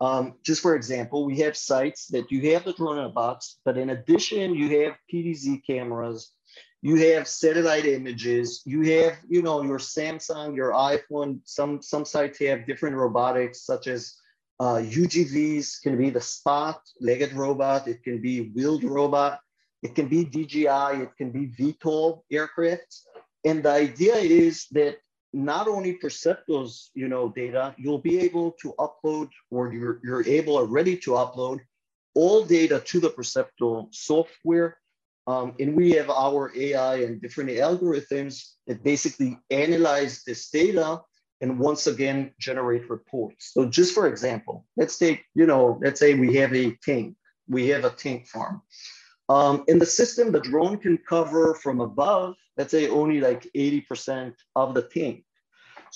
Um, 0.00 0.34
just 0.44 0.60
for 0.60 0.74
example, 0.76 1.24
we 1.24 1.38
have 1.38 1.56
sites 1.56 2.06
that 2.08 2.30
you 2.30 2.52
have 2.52 2.64
the 2.64 2.74
drone 2.74 2.98
in 2.98 3.04
a 3.04 3.08
box, 3.08 3.58
but 3.64 3.78
in 3.78 3.90
addition, 3.90 4.54
you 4.54 4.82
have 4.82 4.96
PTZ 5.12 5.62
cameras, 5.66 6.32
you 6.82 6.96
have 7.12 7.26
satellite 7.26 7.86
images, 7.86 8.62
you 8.66 8.82
have, 8.98 9.16
you 9.28 9.42
know, 9.42 9.62
your 9.62 9.78
Samsung, 9.78 10.54
your 10.54 10.72
iPhone, 10.72 11.40
some, 11.44 11.80
some 11.80 12.04
sites 12.04 12.38
have 12.40 12.66
different 12.66 12.96
robotics 12.96 13.64
such 13.64 13.86
as 13.86 14.16
Uh, 14.58 14.80
UGVs 14.80 15.82
can 15.84 15.98
be 15.98 16.08
the 16.08 16.20
spot, 16.20 16.80
legged 16.98 17.32
robot. 17.36 17.84
It 17.92 18.00
can 18.02 18.22
be 18.22 18.48
wheeled 18.56 18.84
robot. 18.84 19.36
It 19.82 19.92
can 19.94 20.08
be 20.08 20.24
DJI. 20.24 21.04
It 21.04 21.12
can 21.18 21.30
be 21.30 21.52
VTOL 21.58 22.24
aircraft. 22.32 22.90
And 23.44 23.62
the 23.62 23.70
idea 23.70 24.16
is 24.16 24.64
that 24.72 24.96
not 25.36 25.68
only 25.68 25.98
Percepto's, 25.98 26.90
you 26.94 27.08
know, 27.08 27.28
data, 27.28 27.74
you'll 27.76 27.98
be 27.98 28.18
able 28.20 28.52
to 28.62 28.72
upload, 28.78 29.28
or 29.50 29.70
you're, 29.70 30.00
you're 30.02 30.26
able 30.26 30.54
or 30.54 30.64
ready 30.64 30.96
to 30.96 31.10
upload 31.10 31.60
all 32.14 32.42
data 32.42 32.80
to 32.80 33.00
the 33.00 33.10
Percepto 33.10 33.94
software. 33.94 34.78
Um, 35.26 35.54
and 35.60 35.76
we 35.76 35.90
have 35.92 36.08
our 36.08 36.50
AI 36.56 36.96
and 37.00 37.20
different 37.20 37.50
algorithms 37.50 38.52
that 38.66 38.82
basically 38.82 39.38
analyze 39.50 40.22
this 40.24 40.48
data 40.48 41.02
and 41.42 41.58
once 41.58 41.86
again 41.86 42.32
generate 42.40 42.88
reports. 42.88 43.52
So 43.52 43.66
just 43.66 43.92
for 43.92 44.06
example, 44.06 44.64
let's 44.78 44.96
take, 44.96 45.22
you 45.34 45.44
know, 45.44 45.78
let's 45.82 46.00
say 46.00 46.14
we 46.14 46.34
have 46.36 46.54
a 46.54 46.74
tank, 46.82 47.14
we 47.46 47.68
have 47.68 47.84
a 47.84 47.90
tank 47.90 48.26
farm. 48.26 48.62
Um, 49.28 49.64
in 49.68 49.78
the 49.78 49.84
system, 49.84 50.32
the 50.32 50.40
drone 50.40 50.78
can 50.78 50.96
cover 50.98 51.54
from 51.54 51.80
above, 51.80 52.36
let's 52.56 52.70
say 52.70 52.88
only 52.88 53.20
like 53.20 53.46
80% 53.54 54.32
of 54.54 54.72
the 54.72 54.82
tank. 54.82 55.25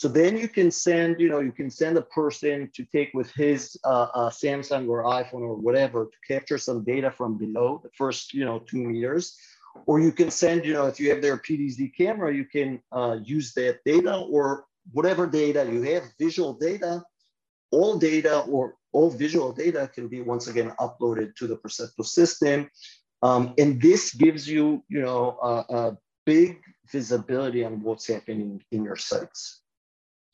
So 0.01 0.09
then 0.09 0.39
you 0.39 0.49
can 0.49 0.71
send, 0.71 1.21
you 1.21 1.29
know, 1.29 1.41
you 1.41 1.53
can 1.53 1.69
send 1.69 1.99
a 1.99 2.01
person 2.21 2.71
to 2.73 2.87
take 2.87 3.11
with 3.13 3.31
his 3.33 3.77
uh, 3.85 4.07
uh, 4.15 4.31
Samsung 4.31 4.89
or 4.89 5.05
iPhone 5.05 5.43
or 5.43 5.57
whatever 5.57 6.07
to 6.07 6.19
capture 6.27 6.57
some 6.57 6.83
data 6.85 7.11
from 7.11 7.37
below 7.37 7.83
the 7.85 7.91
first, 7.99 8.33
you 8.33 8.47
know, 8.47 8.61
two 8.61 8.79
meters. 8.79 9.37
Or 9.85 10.01
you 10.01 10.11
can 10.11 10.31
send, 10.31 10.65
you 10.65 10.73
know, 10.73 10.87
if 10.87 10.99
you 10.99 11.11
have 11.11 11.21
their 11.21 11.37
PTZ 11.37 11.95
camera, 11.95 12.35
you 12.35 12.47
can 12.47 12.81
uh, 12.91 13.19
use 13.23 13.53
that 13.53 13.81
data 13.85 14.17
or 14.17 14.65
whatever 14.91 15.27
data 15.27 15.69
you 15.71 15.83
have, 15.93 16.05
visual 16.19 16.55
data, 16.55 17.05
all 17.71 17.99
data 17.99 18.41
or 18.49 18.77
all 18.93 19.11
visual 19.11 19.53
data 19.53 19.91
can 19.95 20.09
be 20.09 20.23
once 20.23 20.49
again 20.49 20.73
uploaded 20.81 21.37
to 21.37 21.47
the 21.47 21.59
Percepto 21.59 22.07
system. 22.07 22.71
Um, 23.21 23.53
and 23.59 23.79
this 23.83 24.15
gives 24.15 24.49
you, 24.49 24.83
you 24.89 25.03
know, 25.03 25.37
a, 25.43 25.75
a 25.77 25.99
big 26.25 26.63
visibility 26.91 27.67
on 27.67 27.83
what's 27.83 28.07
happening 28.07 28.63
in 28.73 28.83
your 28.83 28.97
sites. 28.97 29.60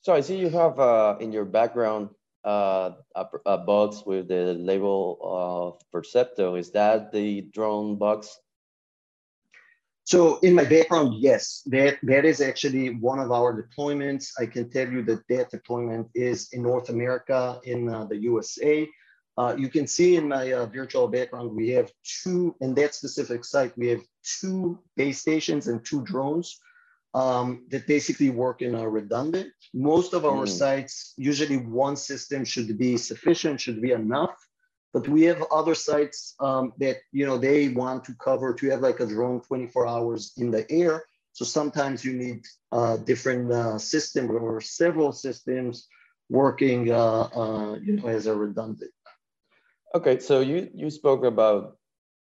So 0.07 0.15
I 0.15 0.21
see 0.21 0.37
you 0.37 0.51
have 0.51 0.79
uh, 0.79 1.17
in 1.19 1.33
your 1.33 1.45
background 1.45 2.11
uh, 2.45 2.93
a, 3.17 3.27
a, 3.45 3.59
box 3.59 4.07
with 4.07 4.29
the 4.29 4.55
label 4.55 5.19
of 5.21 5.83
Percepto. 5.93 6.57
Is 6.57 6.71
that 6.71 7.11
the 7.11 7.41
drone 7.53 7.97
box 7.97 8.39
so 10.05 10.39
in 10.45 10.55
my 10.55 10.63
background, 10.63 11.15
yes, 11.19 11.63
that, 11.67 11.99
that 12.05 12.25
is 12.25 12.41
actually 12.41 12.95
one 12.95 13.19
of 13.19 13.33
our 13.33 13.61
deployments. 13.61 14.29
I 14.39 14.47
can 14.47 14.71
tell 14.71 14.89
you 14.89 15.03
that 15.03 15.27
that 15.29 15.51
deployment 15.51 16.07
is 16.15 16.51
in 16.53 16.63
North 16.63 16.89
America, 16.89 17.59
in 17.65 17.93
uh, 17.93 18.05
the 18.05 18.17
USA. 18.19 18.89
Uh, 19.37 19.57
you 19.59 19.69
can 19.69 19.89
see 19.89 20.15
in 20.15 20.29
my 20.29 20.53
uh, 20.53 20.67
virtual 20.67 21.09
background, 21.09 21.51
we 21.51 21.71
have 21.71 21.91
two, 22.23 22.55
in 22.61 22.75
that 22.75 22.95
specific 22.95 23.45
site, 23.45 23.77
we 23.77 23.89
have 23.89 24.03
two 24.41 24.79
base 24.95 25.21
stations 25.21 25.67
and 25.67 25.85
two 25.85 26.05
drones 26.05 26.61
um, 27.17 27.65
that 27.71 27.87
basically 27.87 28.29
work 28.29 28.61
in 28.61 28.75
a 28.75 28.87
redundant. 28.89 29.49
Most 29.73 30.13
of 30.13 30.27
our 30.27 30.45
mm. 30.45 30.49
sites, 30.49 31.15
usually 31.17 31.57
one 31.57 31.97
system 31.97 32.45
should 32.45 32.77
be 32.77 32.99
sufficient, 32.99 33.59
should 33.59 33.81
be 33.81 33.93
enough. 33.93 34.37
But 34.93 35.09
we 35.09 35.23
have 35.23 35.43
other 35.51 35.75
sites 35.75 36.35
um, 36.41 36.75
that 36.79 36.99
you 37.13 37.27
know 37.27 37.39
they 37.39 37.69
want 37.69 38.05
to 38.05 38.15
cover 38.23 38.53
to 38.55 38.71
have 38.71 38.81
like 38.81 39.01
a 39.01 39.07
drone 39.07 39.41
24 39.41 39.87
hours 39.87 40.33
in 40.37 40.51
the 40.51 40.71
air. 40.71 41.05
So 41.33 41.45
sometimes 41.45 42.05
you 42.05 42.13
need 42.13 42.45
uh, 42.73 42.99
different 42.99 43.51
uh, 43.51 43.79
systems 43.79 44.31
or 44.31 44.61
several 44.61 45.13
systems 45.13 45.89
working 46.29 46.93
uh, 46.93 47.29
uh, 47.43 47.79
you 47.83 47.97
know 47.97 48.09
as 48.09 48.27
a 48.27 48.35
redundant. 48.35 48.93
Okay, 49.95 50.19
so 50.19 50.41
you 50.41 50.69
you 50.75 50.91
spoke 50.91 51.25
about 51.25 51.79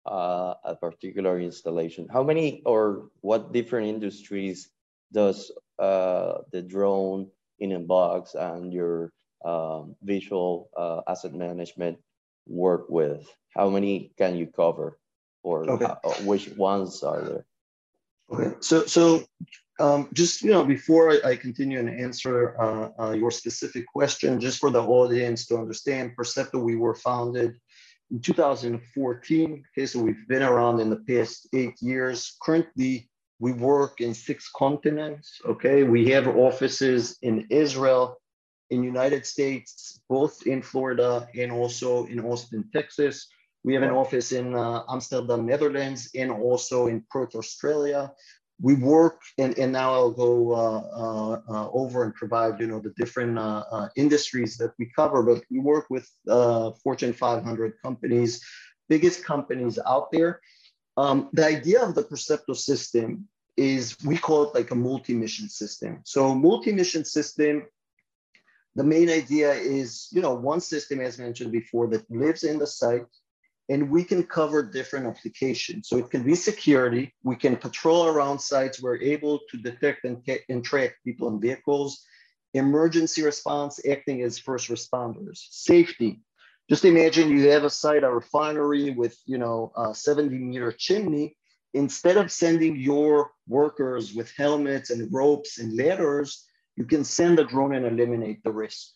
uh, 0.06 0.54
a 0.64 0.74
particular 0.74 1.38
installation. 1.38 2.08
How 2.10 2.22
many 2.22 2.62
or 2.66 3.10
what 3.20 3.52
different 3.52 3.86
industries 3.86 4.71
does 5.12 5.50
uh, 5.78 6.38
the 6.52 6.62
drone 6.62 7.28
in 7.58 7.72
a 7.72 7.78
box 7.78 8.34
and 8.34 8.72
your 8.72 9.12
um, 9.44 9.94
visual 10.02 10.70
uh, 10.76 11.00
asset 11.06 11.34
management 11.34 11.98
work 12.46 12.86
with? 12.88 13.26
How 13.56 13.68
many 13.68 14.12
can 14.16 14.36
you 14.36 14.46
cover, 14.46 14.98
or 15.42 15.68
okay. 15.70 15.86
how, 15.86 16.10
which 16.24 16.48
ones 16.56 17.02
are 17.02 17.22
there? 17.22 17.46
Okay, 18.32 18.56
so 18.60 18.86
so 18.86 19.24
um, 19.78 20.08
just 20.14 20.42
you 20.42 20.50
know 20.50 20.64
before 20.64 21.10
I, 21.12 21.30
I 21.30 21.36
continue 21.36 21.78
and 21.78 21.88
answer 21.88 22.60
uh, 22.60 22.88
uh, 22.98 23.12
your 23.12 23.30
specific 23.30 23.86
question, 23.86 24.40
just 24.40 24.58
for 24.58 24.70
the 24.70 24.82
audience 24.82 25.46
to 25.46 25.58
understand, 25.58 26.16
Percepto 26.16 26.62
we 26.62 26.76
were 26.76 26.94
founded 26.94 27.56
in 28.10 28.20
2014. 28.20 29.64
Okay, 29.76 29.86
so 29.86 30.00
we've 30.00 30.28
been 30.28 30.42
around 30.42 30.80
in 30.80 30.88
the 30.88 31.02
past 31.08 31.48
eight 31.52 31.80
years. 31.80 32.36
Currently, 32.42 33.10
we 33.42 33.52
work 33.52 34.00
in 34.00 34.14
six 34.14 34.48
continents. 34.54 35.40
Okay, 35.44 35.82
we 35.82 36.08
have 36.10 36.28
offices 36.28 37.18
in 37.22 37.44
Israel, 37.50 38.16
in 38.70 38.84
United 38.84 39.26
States, 39.26 40.00
both 40.08 40.46
in 40.46 40.62
Florida 40.62 41.26
and 41.36 41.50
also 41.50 42.06
in 42.06 42.20
Austin, 42.20 42.62
Texas. 42.72 43.26
We 43.64 43.74
have 43.74 43.82
an 43.82 43.90
office 43.90 44.30
in 44.30 44.54
uh, 44.54 44.84
Amsterdam, 44.88 45.44
Netherlands, 45.44 46.08
and 46.14 46.30
also 46.30 46.86
in 46.86 47.04
Perth, 47.10 47.34
Australia. 47.34 48.12
We 48.60 48.74
work, 48.74 49.18
and, 49.38 49.58
and 49.58 49.72
now 49.72 49.92
I'll 49.92 50.16
go 50.26 50.34
uh, 50.52 50.82
uh, 51.02 51.32
uh 51.54 51.70
over 51.72 52.04
and 52.04 52.14
provide, 52.14 52.60
you 52.60 52.68
know, 52.68 52.78
the 52.78 52.94
different 53.02 53.40
uh, 53.40 53.64
uh, 53.72 53.88
industries 53.96 54.56
that 54.58 54.72
we 54.78 54.86
cover, 54.94 55.20
but 55.24 55.42
we 55.50 55.58
work 55.58 55.86
with 55.90 56.06
Fortune 56.84 57.12
500 57.12 57.72
companies, 57.82 58.40
biggest 58.88 59.24
companies 59.24 59.80
out 59.84 60.12
there. 60.12 60.40
Um, 60.96 61.30
the 61.32 61.46
idea 61.46 61.82
of 61.82 61.94
the 61.94 62.04
Percepto 62.04 62.54
system 62.54 63.28
is 63.56 63.96
we 64.04 64.16
call 64.16 64.44
it 64.44 64.54
like 64.54 64.70
a 64.70 64.74
multi-mission 64.74 65.48
system. 65.48 66.00
So 66.04 66.34
multi-mission 66.34 67.04
system 67.04 67.66
the 68.74 68.84
main 68.84 69.10
idea 69.10 69.52
is, 69.52 70.08
you 70.12 70.22
know, 70.22 70.34
one 70.34 70.60
system, 70.60 71.00
as 71.00 71.18
mentioned 71.18 71.52
before, 71.52 71.88
that 71.88 72.10
lives 72.10 72.42
in 72.42 72.58
the 72.58 72.66
site 72.66 73.04
and 73.68 73.90
we 73.90 74.02
can 74.02 74.24
cover 74.24 74.62
different 74.62 75.06
applications. 75.06 75.88
So 75.88 75.98
it 75.98 76.10
can 76.10 76.22
be 76.22 76.34
security. 76.34 77.14
We 77.22 77.36
can 77.36 77.56
patrol 77.56 78.06
around 78.06 78.40
sites. 78.40 78.82
We're 78.82 79.00
able 79.00 79.40
to 79.50 79.56
detect 79.56 80.04
and, 80.04 80.22
and 80.48 80.64
track 80.64 80.96
people 81.04 81.28
and 81.28 81.40
vehicles. 81.40 82.04
Emergency 82.54 83.22
response, 83.22 83.80
acting 83.88 84.22
as 84.22 84.38
first 84.38 84.68
responders. 84.68 85.46
Safety. 85.50 86.20
Just 86.68 86.84
imagine 86.84 87.30
you 87.30 87.50
have 87.50 87.64
a 87.64 87.70
site, 87.70 88.04
a 88.04 88.10
refinery 88.10 88.90
with, 88.90 89.16
you 89.26 89.38
know, 89.38 89.72
a 89.76 89.94
70 89.94 90.36
meter 90.38 90.72
chimney. 90.72 91.36
Instead 91.74 92.16
of 92.16 92.30
sending 92.30 92.76
your 92.76 93.30
workers 93.48 94.14
with 94.14 94.30
helmets 94.36 94.90
and 94.90 95.12
ropes 95.12 95.58
and 95.58 95.76
ladders, 95.76 96.46
you 96.76 96.84
can 96.84 97.04
send 97.04 97.38
a 97.38 97.44
drone 97.44 97.74
and 97.74 97.86
eliminate 97.86 98.42
the 98.42 98.52
risk. 98.52 98.88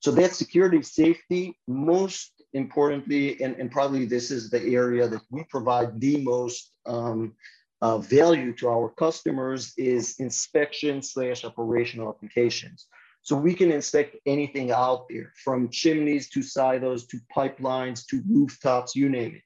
So 0.00 0.10
that's 0.10 0.36
security, 0.36 0.82
safety, 0.82 1.58
most 1.66 2.32
importantly, 2.52 3.42
and, 3.42 3.56
and 3.56 3.70
probably 3.70 4.04
this 4.04 4.30
is 4.30 4.50
the 4.50 4.62
area 4.62 5.08
that 5.08 5.22
we 5.30 5.44
provide 5.44 6.00
the 6.00 6.22
most 6.22 6.72
um, 6.86 7.34
uh, 7.80 7.98
value 7.98 8.54
to 8.56 8.68
our 8.68 8.88
customers 8.90 9.72
is 9.76 10.16
inspection 10.18 11.02
slash 11.02 11.44
operational 11.44 12.08
applications. 12.08 12.86
So 13.22 13.34
we 13.36 13.54
can 13.54 13.72
inspect 13.72 14.16
anything 14.26 14.70
out 14.70 15.06
there 15.08 15.32
from 15.42 15.70
chimneys 15.70 16.28
to 16.30 16.42
silos 16.42 17.06
to 17.06 17.18
pipelines 17.34 18.06
to 18.08 18.22
rooftops, 18.28 18.94
you 18.94 19.08
name 19.08 19.36
it. 19.36 19.42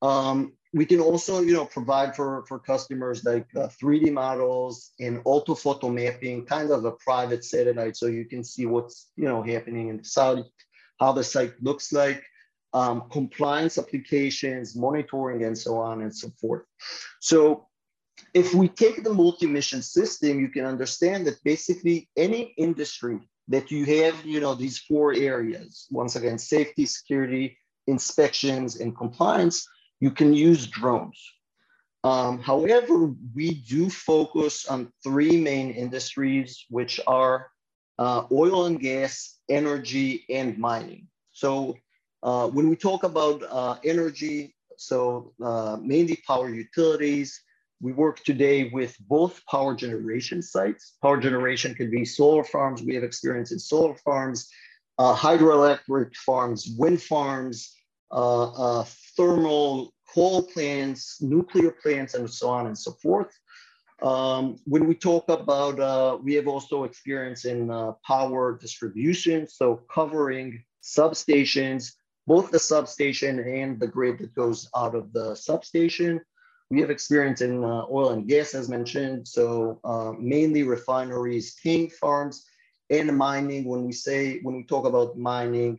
Um, 0.00 0.52
we 0.74 0.86
can 0.86 1.00
also, 1.00 1.40
you 1.40 1.52
know, 1.52 1.66
provide 1.66 2.16
for, 2.16 2.44
for 2.46 2.58
customers 2.58 3.24
like 3.24 3.46
uh, 3.56 3.68
3D 3.68 4.10
models 4.10 4.92
and 5.00 5.22
orthophoto 5.24 5.92
mapping, 5.92 6.46
kind 6.46 6.70
of 6.70 6.84
a 6.84 6.92
private 6.92 7.44
satellite, 7.44 7.96
so 7.96 8.06
you 8.06 8.24
can 8.24 8.42
see 8.42 8.64
what's, 8.64 9.10
you 9.16 9.24
know, 9.24 9.42
happening 9.42 9.88
in 9.88 9.98
the 9.98 10.04
site, 10.04 10.44
how 10.98 11.12
the 11.12 11.22
site 11.22 11.52
looks 11.62 11.92
like, 11.92 12.22
um, 12.72 13.04
compliance 13.10 13.76
applications, 13.76 14.74
monitoring, 14.74 15.44
and 15.44 15.56
so 15.56 15.76
on 15.76 16.00
and 16.00 16.14
so 16.14 16.30
forth. 16.40 16.62
So 17.20 17.66
if 18.32 18.54
we 18.54 18.68
take 18.68 19.04
the 19.04 19.12
multi-mission 19.12 19.82
system, 19.82 20.40
you 20.40 20.48
can 20.48 20.64
understand 20.64 21.26
that 21.26 21.42
basically 21.44 22.08
any 22.16 22.54
industry 22.56 23.20
that 23.48 23.70
you 23.70 23.84
have, 23.84 24.24
you 24.24 24.40
know, 24.40 24.54
these 24.54 24.78
four 24.78 25.12
areas, 25.12 25.86
once 25.90 26.16
again, 26.16 26.38
safety, 26.38 26.86
security, 26.86 27.58
inspections, 27.86 28.80
and 28.80 28.96
compliance, 28.96 29.68
you 30.02 30.10
can 30.10 30.34
use 30.34 30.66
drones. 30.66 31.20
Um, 32.02 32.40
however, 32.40 33.14
we 33.36 33.54
do 33.54 33.88
focus 33.88 34.66
on 34.66 34.92
three 35.04 35.40
main 35.40 35.70
industries, 35.70 36.66
which 36.68 36.98
are 37.06 37.46
uh, 38.00 38.24
oil 38.32 38.66
and 38.66 38.80
gas, 38.80 39.38
energy, 39.48 40.24
and 40.28 40.58
mining. 40.58 41.06
So 41.30 41.76
uh, 42.24 42.48
when 42.48 42.68
we 42.68 42.74
talk 42.74 43.04
about 43.04 43.44
uh, 43.48 43.76
energy, 43.84 44.56
so 44.76 45.34
uh, 45.40 45.76
mainly 45.80 46.18
power 46.26 46.48
utilities, 46.52 47.40
we 47.80 47.92
work 47.92 48.24
today 48.24 48.70
with 48.72 48.96
both 49.06 49.40
power 49.48 49.72
generation 49.76 50.42
sites. 50.42 50.96
Power 51.00 51.20
generation 51.20 51.76
can 51.76 51.92
be 51.92 52.04
solar 52.04 52.42
farms. 52.42 52.82
We 52.82 52.96
have 52.96 53.04
experience 53.04 53.52
in 53.52 53.60
solar 53.60 53.94
farms, 53.94 54.50
uh, 54.98 55.14
hydroelectric 55.14 56.16
farms, 56.16 56.74
wind 56.76 57.00
farms, 57.00 57.76
thermal 58.12 59.92
coal 60.12 60.42
plants, 60.42 61.20
nuclear 61.22 61.70
plants, 61.70 62.14
and 62.14 62.30
so 62.30 62.48
on 62.50 62.66
and 62.66 62.76
so 62.76 62.92
forth. 62.92 63.32
Um, 64.02 64.56
when 64.64 64.86
we 64.86 64.94
talk 64.94 65.28
about, 65.28 65.78
uh, 65.78 66.18
we 66.22 66.34
have 66.34 66.48
also 66.48 66.84
experience 66.84 67.44
in 67.44 67.70
uh, 67.70 67.92
power 68.06 68.58
distribution, 68.58 69.46
so 69.46 69.80
covering 69.94 70.64
substations, 70.82 71.92
both 72.26 72.50
the 72.50 72.58
substation 72.58 73.38
and 73.38 73.78
the 73.78 73.86
grid 73.86 74.18
that 74.18 74.34
goes 74.34 74.68
out 74.76 74.96
of 74.96 75.12
the 75.12 75.36
substation. 75.36 76.20
We 76.70 76.80
have 76.80 76.90
experience 76.90 77.42
in 77.42 77.62
uh, 77.62 77.84
oil 77.90 78.10
and 78.10 78.26
gas, 78.26 78.54
as 78.54 78.68
mentioned, 78.68 79.28
so 79.28 79.78
uh, 79.84 80.12
mainly 80.18 80.64
refineries, 80.64 81.54
tank 81.54 81.92
farms, 81.92 82.44
and 82.90 83.16
mining. 83.16 83.64
When 83.66 83.84
we 83.84 83.92
say, 83.92 84.40
when 84.42 84.56
we 84.56 84.64
talk 84.64 84.84
about 84.84 85.16
mining, 85.16 85.78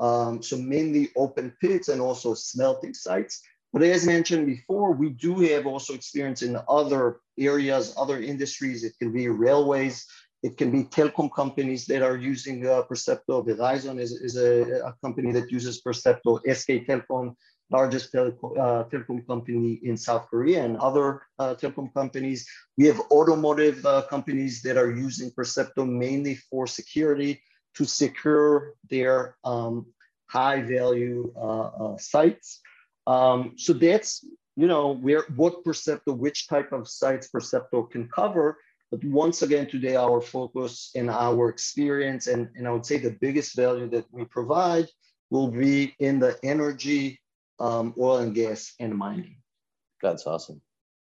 um, 0.00 0.42
so 0.42 0.56
mainly 0.56 1.10
open 1.16 1.54
pits 1.60 1.88
and 1.88 2.00
also 2.00 2.34
smelting 2.34 2.94
sites. 2.94 3.42
But 3.72 3.82
as 3.82 4.06
mentioned 4.06 4.46
before, 4.46 4.92
we 4.92 5.10
do 5.10 5.40
have 5.40 5.66
also 5.66 5.94
experience 5.94 6.42
in 6.42 6.58
other 6.68 7.20
areas, 7.38 7.94
other 7.98 8.20
industries. 8.20 8.84
It 8.84 8.94
can 8.98 9.12
be 9.12 9.28
railways, 9.28 10.06
it 10.42 10.56
can 10.56 10.70
be 10.70 10.84
telecom 10.84 11.30
companies 11.34 11.86
that 11.86 12.02
are 12.02 12.16
using 12.16 12.66
uh, 12.66 12.82
Percepto. 12.88 13.44
Verizon 13.44 13.98
is, 13.98 14.12
is 14.12 14.36
a, 14.36 14.86
a, 14.86 14.94
company 15.02 15.32
that 15.32 15.50
uses 15.50 15.82
Percepto. 15.82 16.40
SK 16.46 16.86
Telecom, 16.86 17.34
largest 17.70 18.12
teleco, 18.12 18.56
uh, 18.56 18.84
telecom 18.84 19.26
company 19.26 19.80
in 19.82 19.96
South 19.96 20.28
Korea, 20.30 20.64
and 20.64 20.76
other 20.76 21.22
uh, 21.38 21.54
telecom 21.54 21.92
companies. 21.92 22.46
We 22.78 22.86
have 22.86 23.00
automotive 23.10 23.84
uh, 23.84 24.02
companies 24.08 24.62
that 24.62 24.76
are 24.76 24.92
using 24.92 25.30
Percepto 25.30 25.86
mainly 25.86 26.36
for 26.36 26.66
security 26.66 27.42
to 27.76 27.84
secure 27.84 28.74
their 28.90 29.36
um, 29.44 29.86
high 30.26 30.62
value 30.62 31.32
uh, 31.36 31.68
uh, 31.68 31.96
sites. 31.98 32.60
Um, 33.06 33.52
so 33.56 33.72
that's, 33.72 34.24
you 34.56 34.66
know, 34.66 34.94
where 34.94 35.24
what 35.36 35.64
Percepto, 35.64 36.16
which 36.16 36.48
type 36.48 36.72
of 36.72 36.88
sites 36.88 37.28
Percepto 37.28 37.90
can 37.90 38.08
cover. 38.08 38.58
But 38.90 39.04
once 39.04 39.42
again, 39.42 39.66
today 39.68 39.96
our 39.96 40.20
focus 40.20 40.90
and 40.94 41.10
our 41.10 41.48
experience, 41.48 42.26
and, 42.26 42.48
and 42.56 42.66
I 42.66 42.70
would 42.70 42.86
say 42.86 42.98
the 42.98 43.16
biggest 43.20 43.56
value 43.56 43.88
that 43.90 44.06
we 44.12 44.24
provide 44.24 44.86
will 45.30 45.48
be 45.48 45.94
in 45.98 46.18
the 46.20 46.38
energy, 46.42 47.20
um, 47.58 47.94
oil 47.98 48.18
and 48.18 48.34
gas, 48.34 48.74
and 48.78 48.94
mining. 48.94 49.36
That's 50.02 50.26
awesome. 50.26 50.60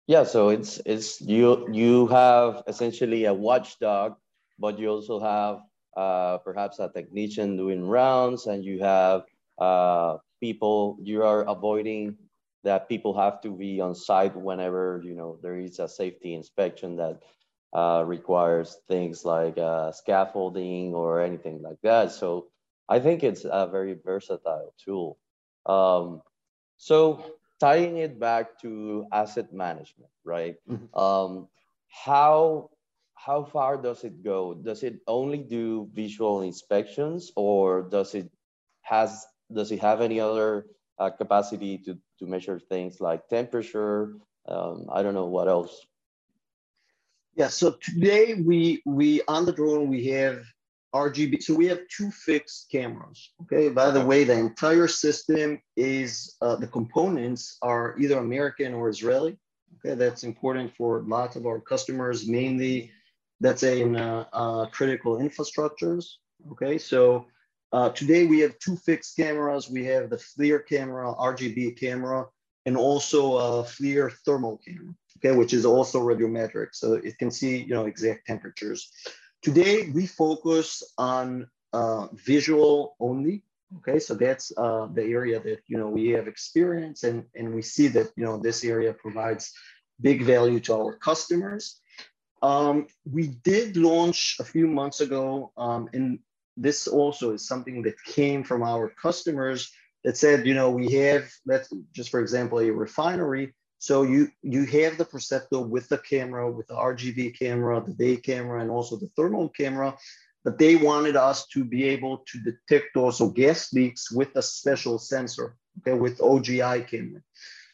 Yeah, 0.07 0.23
so 0.23 0.51
it's 0.51 0.81
it's 0.87 1.21
you 1.21 1.67
you 1.73 2.07
have 2.07 2.63
essentially 2.69 3.25
a 3.25 3.35
watchdog, 3.35 4.15
but 4.59 4.79
you 4.79 4.89
also 4.89 5.19
have 5.19 5.59
uh, 5.97 6.39
perhaps 6.39 6.79
a 6.79 6.89
technician 6.89 7.57
doing 7.57 7.89
rounds, 7.89 8.47
and 8.47 8.65
you 8.65 8.81
have 8.81 9.25
uh, 9.59 10.19
people 10.41 10.99
you 11.03 11.23
are 11.23 11.43
avoiding 11.49 12.17
that 12.65 12.89
people 12.89 13.17
have 13.17 13.41
to 13.41 13.51
be 13.51 13.81
on 13.81 13.95
site 13.95 14.37
whenever 14.37 15.01
you 15.05 15.15
know 15.15 15.39
there 15.43 15.59
is 15.59 15.79
a 15.79 15.89
safety 15.89 16.35
inspection 16.35 16.97
that 16.97 17.23
uh, 17.73 18.03
requires 18.07 18.79
things 18.89 19.25
like 19.25 19.59
uh, 19.59 19.93
scaffolding 19.93 20.95
or 20.95 21.21
anything 21.21 21.63
like 21.63 21.81
that. 21.83 22.13
So 22.13 22.49
I 22.89 23.01
think 23.01 23.23
it's 23.23 23.45
a 23.45 23.67
very 23.67 23.95
versatile 23.95 24.73
tool. 24.83 25.19
Um, 25.67 26.23
so 26.77 27.25
tying 27.59 27.99
it 27.99 28.21
back 28.21 28.61
to 28.61 29.07
asset 29.13 29.53
management, 29.53 30.11
right? 30.25 30.57
Mm-hmm. 30.69 30.99
Um, 30.99 31.49
how 31.89 32.71
how 33.17 33.43
far 33.45 33.77
does 33.77 34.05
it 34.05 34.23
go? 34.23 34.55
Does 34.55 34.83
it 34.83 35.01
only 35.09 35.39
do 35.39 35.89
visual 35.93 36.43
inspections, 36.43 37.33
or 37.35 37.83
does 37.83 38.15
it 38.15 38.31
has 38.83 39.27
does 39.53 39.73
it 39.73 39.81
have 39.81 40.01
any 40.01 40.21
other 40.21 40.67
uh, 40.99 41.11
capacity 41.11 41.79
to, 41.79 41.99
to 42.19 42.27
measure 42.27 42.59
things 42.59 43.01
like 43.01 43.29
temperature? 43.29 44.15
Um, 44.49 44.87
I 44.93 45.03
don't 45.03 45.15
know 45.15 45.27
what 45.27 45.49
else. 45.49 45.87
Yeah, 47.35 47.49
so 47.49 47.77
today 47.83 48.35
we, 48.35 48.83
we 48.87 49.21
on 49.29 49.45
the 49.45 49.53
drone, 49.53 49.89
we 49.89 50.07
have 50.07 50.43
RGB. 50.95 51.43
So 51.43 51.55
we 51.55 51.67
have 51.67 51.81
two 51.95 52.11
fixed 52.11 52.71
cameras. 52.73 53.33
Okay, 53.43 53.69
by 53.69 53.91
the 53.91 54.05
way, 54.05 54.25
the 54.25 54.33
entire 54.33 54.89
system 54.89 55.61
is, 55.77 56.37
uh, 56.41 56.57
the 56.57 56.67
components 56.67 57.59
are 57.61 57.95
either 57.99 58.19
American 58.19 58.73
or 58.73 58.89
Israeli. 58.89 59.37
Okay, 59.79 59.95
that's 59.95 60.25
important 60.25 60.75
for 60.75 61.03
lots 61.07 61.37
of 61.37 61.45
our 61.45 61.61
customers, 61.61 62.27
mainly 62.27 62.91
that's 63.41 63.63
in 63.63 63.97
uh, 63.97 64.25
uh, 64.33 64.67
critical 64.67 65.19
infrastructures. 65.19 66.05
Okay, 66.53 66.79
so 66.79 67.27
uh, 67.73 67.91
today 67.91 68.27
we 68.27 68.41
have 68.41 68.59
two 68.59 68.77
fixed 68.77 69.17
cameras. 69.17 69.69
We 69.69 69.85
have 69.87 70.11
the 70.11 70.17
FLIR 70.17 70.67
camera, 70.67 71.13
RGB 71.15 71.79
camera, 71.79 72.27
and 72.65 72.77
also 72.77 73.37
a 73.37 73.65
FLIR 73.65 74.13
thermal 74.25 74.59
camera, 74.59 74.95
okay, 75.19 75.37
which 75.37 75.53
is 75.53 75.65
also 75.65 76.01
radiometric. 76.01 76.69
So 76.73 76.95
it 76.95 77.19
can 77.19 77.31
see, 77.31 77.59
you 77.59 77.75
know, 77.75 77.87
exact 77.87 78.27
temperatures. 78.27 78.91
Today 79.43 79.91
we 79.91 80.07
focus 80.07 80.83
on 80.99 81.49
uh, 81.73 82.09
visual 82.13 82.97
only. 83.01 83.43
Okay, 83.79 83.99
so 83.99 84.15
that's 84.15 84.53
uh, 84.57 84.87
the 84.95 85.03
area 85.03 85.41
that, 85.41 85.59
you 85.67 85.77
know, 85.77 85.89
we 85.89 86.09
have 86.11 86.29
experience 86.29 87.03
and, 87.03 87.25
and 87.35 87.53
we 87.53 87.63
see 87.63 87.89
that, 87.89 88.13
you 88.17 88.25
know, 88.25 88.39
this 88.39 88.65
area 88.65 88.93
provides 88.93 89.53
big 90.01 90.23
value 90.23 90.61
to 90.61 90.75
our 90.75 90.97
customers. 90.97 91.81
Um, 92.43 92.87
we 93.11 93.29
did 93.29 93.77
launch 93.77 94.37
a 94.41 94.45
few 94.45 94.67
months 94.67 95.01
ago, 95.01 95.53
um, 95.57 95.89
and 95.93 96.19
this 96.57 96.87
also 96.87 97.33
is 97.33 97.47
something 97.47 97.83
that 97.83 98.03
came 98.05 98.45
from 98.45 98.63
our 98.63 98.89
customers 98.91 99.71
that 100.05 100.17
said, 100.17 100.47
you 100.47 100.55
know, 100.55 100.71
we 100.71 100.93
have, 100.93 101.29
let's 101.47 101.73
just 101.93 102.11
for 102.11 102.21
example, 102.21 102.61
a 102.61 102.71
refinery. 102.71 103.55
So 103.79 104.03
you 104.03 104.29
you 104.43 104.65
have 104.65 104.97
the 104.97 105.05
Percepto 105.05 105.69
with 105.69 105.89
the 105.89 105.99
camera, 105.99 106.51
with 106.51 106.67
the 106.67 106.75
RGB 106.75 107.39
camera, 107.39 107.83
the 107.87 107.93
day 107.93 108.17
camera, 108.17 108.61
and 108.63 108.71
also 108.71 108.97
the 108.97 109.11
thermal 109.17 109.51
camera, 109.51 109.97
but 110.45 110.59
they 110.59 110.77
wanted 110.77 111.17
us 111.17 111.47
to 111.49 111.65
be 111.65 111.85
able 111.85 112.19
to 112.29 112.39
detect 112.39 112.97
also 112.97 113.29
gas 113.29 113.73
leaks 113.73 114.11
with 114.11 114.31
a 114.37 114.43
special 114.43 114.99
sensor, 114.99 115.57
okay, 115.81 115.99
with 115.99 116.19
OGI 116.19 116.89
camera. 116.89 117.21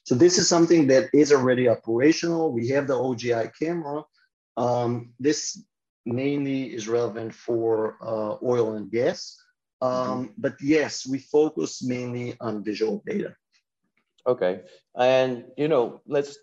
So 0.04 0.14
this 0.14 0.38
is 0.38 0.48
something 0.48 0.88
that 0.88 1.10
is 1.12 1.32
already 1.32 1.68
operational. 1.68 2.50
We 2.50 2.68
have 2.68 2.88
the 2.88 2.96
OGI 2.96 3.52
camera. 3.56 4.02
Um, 4.56 5.14
this 5.18 5.62
mainly 6.04 6.74
is 6.74 6.88
relevant 6.88 7.34
for 7.34 7.96
uh, 8.02 8.36
oil 8.42 8.74
and 8.74 8.90
gas. 8.90 9.36
Um, 9.80 9.90
mm-hmm. 9.90 10.32
But 10.38 10.54
yes, 10.60 11.06
we 11.06 11.18
focus 11.18 11.82
mainly 11.82 12.36
on 12.40 12.64
visual 12.64 13.02
data. 13.06 13.34
Okay. 14.26 14.62
And, 14.96 15.44
you 15.56 15.68
know, 15.68 16.00
let's, 16.06 16.38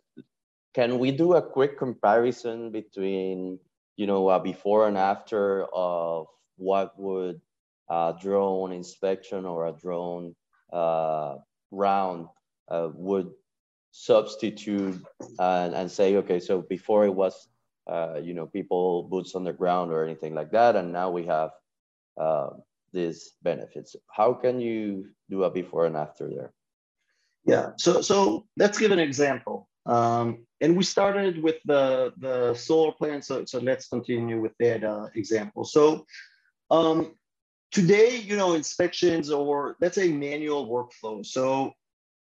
can 0.74 1.00
we 1.00 1.12
do 1.12 1.36
a 1.36 1.42
quick 1.42 1.78
comparison 1.78 2.72
between, 2.72 3.60
you 3.96 4.08
know, 4.08 4.30
a 4.30 4.40
before 4.40 4.88
and 4.88 4.98
after 4.98 5.66
of 5.74 6.28
what 6.58 7.00
would 7.00 7.40
a 7.90 8.14
drone 8.22 8.72
inspection 8.72 9.46
or 9.46 9.68
a 9.68 9.72
drone 9.72 10.36
uh, 10.72 11.36
round 11.72 12.28
uh, 12.70 12.90
would 12.94 13.32
substitute 13.92 15.02
and, 15.40 15.74
and 15.74 15.90
say, 15.90 16.18
okay, 16.18 16.40
so 16.40 16.62
before 16.62 17.06
it 17.06 17.14
was 17.14 17.48
uh, 17.90 18.20
you 18.22 18.34
know, 18.34 18.46
people 18.46 19.04
boots 19.04 19.36
on 19.36 19.44
the 19.44 19.54
ground 19.54 19.92
or 19.92 20.04
anything 20.04 20.36
like 20.36 20.52
that. 20.52 20.76
And 20.76 20.94
now 20.94 21.10
we 21.10 21.26
have 21.26 21.52
uh, 22.20 22.50
these 22.94 23.32
benefits. 23.42 23.96
How 24.12 24.34
can 24.34 24.60
you 24.60 25.08
do 25.30 25.44
a 25.44 25.50
before 25.50 25.86
and 25.86 25.98
after 25.98 26.30
there? 26.30 26.54
Yeah, 27.46 27.72
so 27.78 28.02
so 28.02 28.46
let's 28.58 28.78
give 28.78 28.92
an 28.92 29.00
example. 29.00 29.68
Um, 29.86 30.46
and 30.62 30.78
we 30.78 30.84
started 30.84 31.42
with 31.42 31.56
the 31.66 32.14
the 32.18 32.54
solar 32.54 32.92
plant, 32.92 33.26
so 33.26 33.46
so 33.46 33.60
let's 33.60 33.88
continue 33.88 34.40
with 34.42 34.52
that 34.60 34.84
uh, 34.84 35.08
example. 35.16 35.64
So 35.64 36.06
um, 36.70 37.16
today, 37.72 38.18
you 38.18 38.36
know, 38.38 38.54
inspections 38.54 39.32
or 39.32 39.78
let's 39.82 39.96
say 39.96 40.12
manual 40.12 40.68
workflow. 40.68 41.26
So 41.26 41.72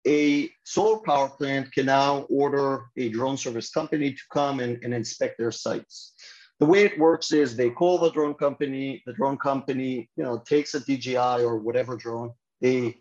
a 0.07 0.49
solar 0.63 0.99
power 0.99 1.27
plant 1.27 1.71
can 1.73 1.85
now 1.87 2.21
order 2.29 2.85
a 2.95 3.09
drone 3.09 3.37
service 3.37 3.69
company 3.69 4.13
to 4.13 4.21
come 4.31 4.61
and, 4.61 4.81
and 4.83 4.93
inspect 4.93 5.37
their 5.37 5.51
sites. 5.51 6.13
The 6.59 6.65
way 6.65 6.85
it 6.85 6.97
works 6.97 7.33
is 7.33 7.55
they 7.55 7.69
call 7.69 7.99
the 7.99 8.09
drone 8.11 8.33
company, 8.33 9.03
the 9.05 9.13
drone 9.13 9.37
company, 9.37 10.09
you 10.15 10.23
know, 10.23 10.39
takes 10.39 10.73
a 10.73 10.79
DJI 10.79 11.43
or 11.43 11.57
whatever 11.57 11.97
drone, 11.97 12.31
they 12.61 12.97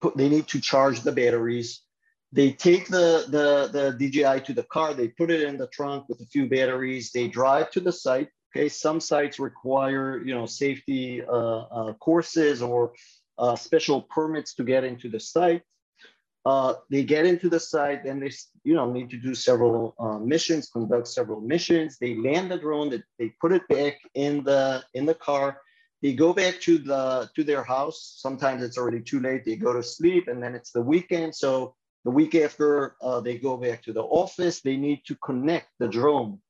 put, 0.00 0.16
they 0.16 0.28
need 0.28 0.46
to 0.48 0.60
charge 0.60 1.00
the 1.00 1.12
batteries. 1.12 1.82
They 2.30 2.52
take 2.52 2.86
the, 2.88 3.24
the, 3.28 3.70
the 3.72 3.92
DJI 3.98 4.44
to 4.44 4.52
the 4.52 4.62
car, 4.64 4.94
they 4.94 5.08
put 5.08 5.30
it 5.30 5.42
in 5.42 5.56
the 5.56 5.66
trunk 5.68 6.08
with 6.08 6.20
a 6.20 6.26
few 6.26 6.48
batteries, 6.48 7.10
they 7.10 7.26
drive 7.26 7.70
to 7.72 7.80
the 7.80 7.92
site. 7.92 8.28
Okay, 8.54 8.68
some 8.68 9.00
sites 9.00 9.38
require, 9.38 10.22
you 10.24 10.34
know, 10.34 10.46
safety 10.46 11.22
uh, 11.24 11.32
uh, 11.32 11.92
courses 11.94 12.62
or 12.62 12.92
uh, 13.38 13.56
special 13.56 14.02
permits 14.02 14.54
to 14.54 14.64
get 14.64 14.84
into 14.84 15.08
the 15.08 15.18
site 15.18 15.62
uh, 16.46 16.74
they 16.90 17.04
get 17.04 17.26
into 17.26 17.48
the 17.48 17.60
site, 17.60 18.04
then 18.04 18.20
they 18.20 18.30
you 18.64 18.74
know 18.74 18.90
need 18.90 19.10
to 19.10 19.18
do 19.18 19.34
several 19.34 19.94
uh, 19.98 20.18
missions, 20.18 20.68
conduct 20.70 21.08
several 21.08 21.40
missions. 21.40 21.98
They 21.98 22.14
land 22.16 22.50
the 22.50 22.58
drone, 22.58 22.90
they, 22.90 23.02
they 23.18 23.34
put 23.40 23.52
it 23.52 23.66
back 23.68 23.98
in 24.14 24.44
the 24.44 24.82
in 24.94 25.04
the 25.04 25.14
car. 25.14 25.60
they 26.02 26.14
go 26.14 26.32
back 26.32 26.58
to 26.60 26.78
the 26.78 27.28
to 27.34 27.44
their 27.44 27.62
house. 27.62 28.16
Sometimes 28.18 28.62
it's 28.62 28.78
already 28.78 29.02
too 29.02 29.20
late. 29.20 29.44
They 29.44 29.56
go 29.56 29.72
to 29.74 29.82
sleep, 29.82 30.28
and 30.28 30.42
then 30.42 30.54
it's 30.54 30.72
the 30.72 30.82
weekend. 30.82 31.34
So 31.34 31.74
the 32.04 32.10
week 32.10 32.34
after 32.34 32.96
uh, 33.02 33.20
they 33.20 33.36
go 33.36 33.58
back 33.58 33.82
to 33.82 33.92
the 33.92 34.02
office, 34.02 34.62
they 34.62 34.76
need 34.76 35.04
to 35.08 35.14
connect 35.16 35.68
the 35.78 35.88
drone 35.88 36.40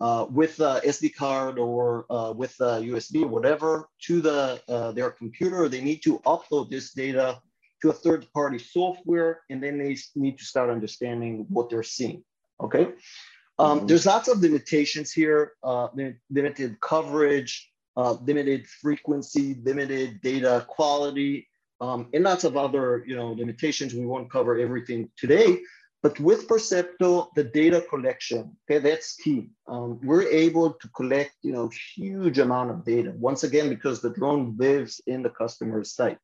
uh, 0.00 0.26
with 0.28 0.56
the 0.56 0.80
SD 0.84 1.14
card 1.14 1.60
or 1.60 2.04
uh, 2.10 2.32
with 2.32 2.56
the 2.56 2.80
USB, 2.80 3.24
whatever, 3.24 3.88
to 4.06 4.20
the 4.20 4.60
uh, 4.68 4.90
their 4.90 5.10
computer. 5.10 5.68
They 5.68 5.82
need 5.82 6.02
to 6.02 6.18
upload 6.26 6.68
this 6.68 6.92
data 6.92 7.40
to 7.82 7.90
a 7.90 7.92
third-party 7.92 8.58
software, 8.58 9.42
and 9.50 9.62
then 9.62 9.78
they 9.78 9.96
need 10.14 10.38
to 10.38 10.44
start 10.44 10.70
understanding 10.70 11.46
what 11.48 11.70
they're 11.70 11.82
seeing. 11.82 12.24
Okay. 12.60 12.92
Um, 13.58 13.78
mm-hmm. 13.78 13.86
There's 13.86 14.06
lots 14.06 14.28
of 14.28 14.40
limitations 14.40 15.12
here, 15.12 15.52
uh, 15.62 15.88
limited 16.30 16.80
coverage, 16.80 17.70
uh, 17.96 18.12
limited 18.22 18.66
frequency, 18.66 19.56
limited 19.62 20.20
data 20.20 20.64
quality, 20.68 21.48
um, 21.80 22.08
and 22.12 22.24
lots 22.24 22.44
of 22.44 22.56
other 22.56 23.04
you 23.06 23.16
know 23.16 23.32
limitations. 23.32 23.94
We 23.94 24.06
won't 24.06 24.30
cover 24.30 24.58
everything 24.58 25.10
today, 25.16 25.60
but 26.02 26.18
with 26.20 26.48
Percepto, 26.48 27.28
the 27.34 27.44
data 27.44 27.84
collection, 27.88 28.56
okay, 28.64 28.78
that's 28.78 29.16
key. 29.16 29.48
Um, 29.66 30.00
we're 30.02 30.28
able 30.28 30.74
to 30.74 30.88
collect 30.90 31.32
you 31.42 31.52
know 31.52 31.70
huge 31.94 32.38
amount 32.38 32.70
of 32.70 32.84
data 32.84 33.12
once 33.16 33.44
again 33.44 33.68
because 33.68 34.00
the 34.00 34.10
drone 34.10 34.56
lives 34.58 35.00
in 35.06 35.22
the 35.22 35.30
customer's 35.30 35.94
site. 35.94 36.18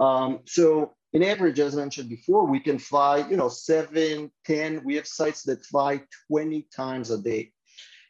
Um, 0.00 0.40
so 0.46 0.94
in 1.12 1.22
average, 1.22 1.60
as 1.60 1.76
mentioned 1.76 2.08
before, 2.08 2.46
we 2.46 2.58
can 2.58 2.78
fly, 2.78 3.28
you 3.28 3.36
know, 3.36 3.48
seven, 3.48 4.30
10, 4.46 4.82
we 4.84 4.94
have 4.94 5.06
sites 5.06 5.42
that 5.44 5.64
fly 5.64 6.02
20 6.28 6.66
times 6.74 7.10
a 7.10 7.18
day. 7.18 7.52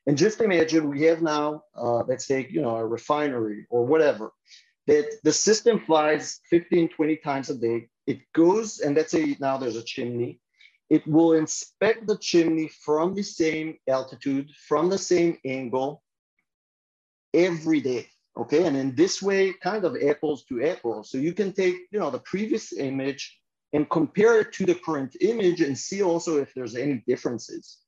And 0.07 0.17
just 0.17 0.41
imagine 0.41 0.89
we 0.89 1.03
have 1.03 1.21
now, 1.21 1.65
uh, 1.77 2.03
let's 2.05 2.27
say, 2.27 2.47
you 2.51 2.63
know, 2.63 2.77
a 2.77 2.87
refinery 2.87 3.67
or 3.71 3.85
whatever, 3.85 4.33
that 4.87 5.09
the 5.25 5.33
system 5.33 5.81
flies 5.81 6.41
15, 6.49 6.91
20 6.91 7.17
times 7.17 7.51
a 7.51 7.55
day. 7.55 7.89
It 8.07 8.21
goes, 8.35 8.81
and 8.81 8.97
let's 8.97 9.13
say 9.13 9.37
now 9.41 9.57
there's 9.57 9.77
a 9.77 9.83
chimney. 9.83 10.41
It 10.89 11.07
will 11.07 11.35
inspect 11.35 12.07
the 12.07 12.19
chimney 12.19 12.69
from 12.85 13.15
the 13.15 13.23
same 13.23 13.79
altitude, 13.89 14.51
from 14.67 14.89
the 14.91 14.99
same 14.99 15.39
angle 15.45 16.03
every 17.33 17.81
day. 17.81 18.09
Okay, 18.41 18.65
and 18.65 18.77
in 18.77 18.95
this 18.95 19.21
way, 19.21 19.53
kind 19.63 19.85
of 19.85 19.97
apples 20.03 20.45
to 20.45 20.65
apples. 20.65 21.11
So 21.11 21.19
you 21.19 21.35
can 21.35 21.53
take, 21.53 21.77
you 21.91 21.99
know, 21.99 22.11
the 22.11 22.21
previous 22.21 22.73
image 22.73 23.39
and 23.75 23.89
compare 23.91 24.41
it 24.41 24.53
to 24.55 24.65
the 24.65 24.75
current 24.75 25.15
image 25.21 25.61
and 25.61 25.77
see 25.77 26.03
also 26.03 26.39
if 26.39 26.55
there's 26.55 26.75
any 26.75 27.05
differences. 27.07 27.79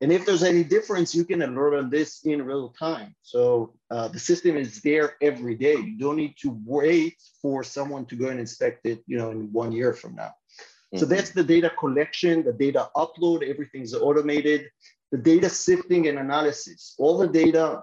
And 0.00 0.12
if 0.12 0.24
there's 0.24 0.44
any 0.44 0.62
difference, 0.62 1.12
you 1.14 1.24
can 1.24 1.42
alert 1.42 1.74
on 1.74 1.90
this 1.90 2.24
in 2.24 2.42
real 2.42 2.68
time. 2.78 3.16
So 3.22 3.74
uh, 3.90 4.06
the 4.06 4.20
system 4.20 4.56
is 4.56 4.80
there 4.82 5.16
every 5.20 5.56
day. 5.56 5.74
You 5.74 5.98
don't 5.98 6.16
need 6.16 6.36
to 6.42 6.56
wait 6.64 7.16
for 7.42 7.64
someone 7.64 8.06
to 8.06 8.14
go 8.14 8.28
and 8.28 8.38
inspect 8.38 8.86
it, 8.86 9.02
you 9.08 9.18
know, 9.18 9.32
in 9.32 9.52
one 9.52 9.72
year 9.72 9.92
from 9.92 10.14
now. 10.14 10.30
Mm-hmm. 10.30 10.98
So 10.98 11.06
that's 11.06 11.30
the 11.30 11.42
data 11.42 11.72
collection, 11.76 12.44
the 12.44 12.52
data 12.52 12.88
upload, 12.94 13.42
everything's 13.42 13.92
automated. 13.92 14.68
The 15.10 15.18
data 15.18 15.48
sifting 15.48 16.06
and 16.06 16.18
analysis, 16.18 16.94
all 16.98 17.18
the 17.18 17.26
data 17.26 17.82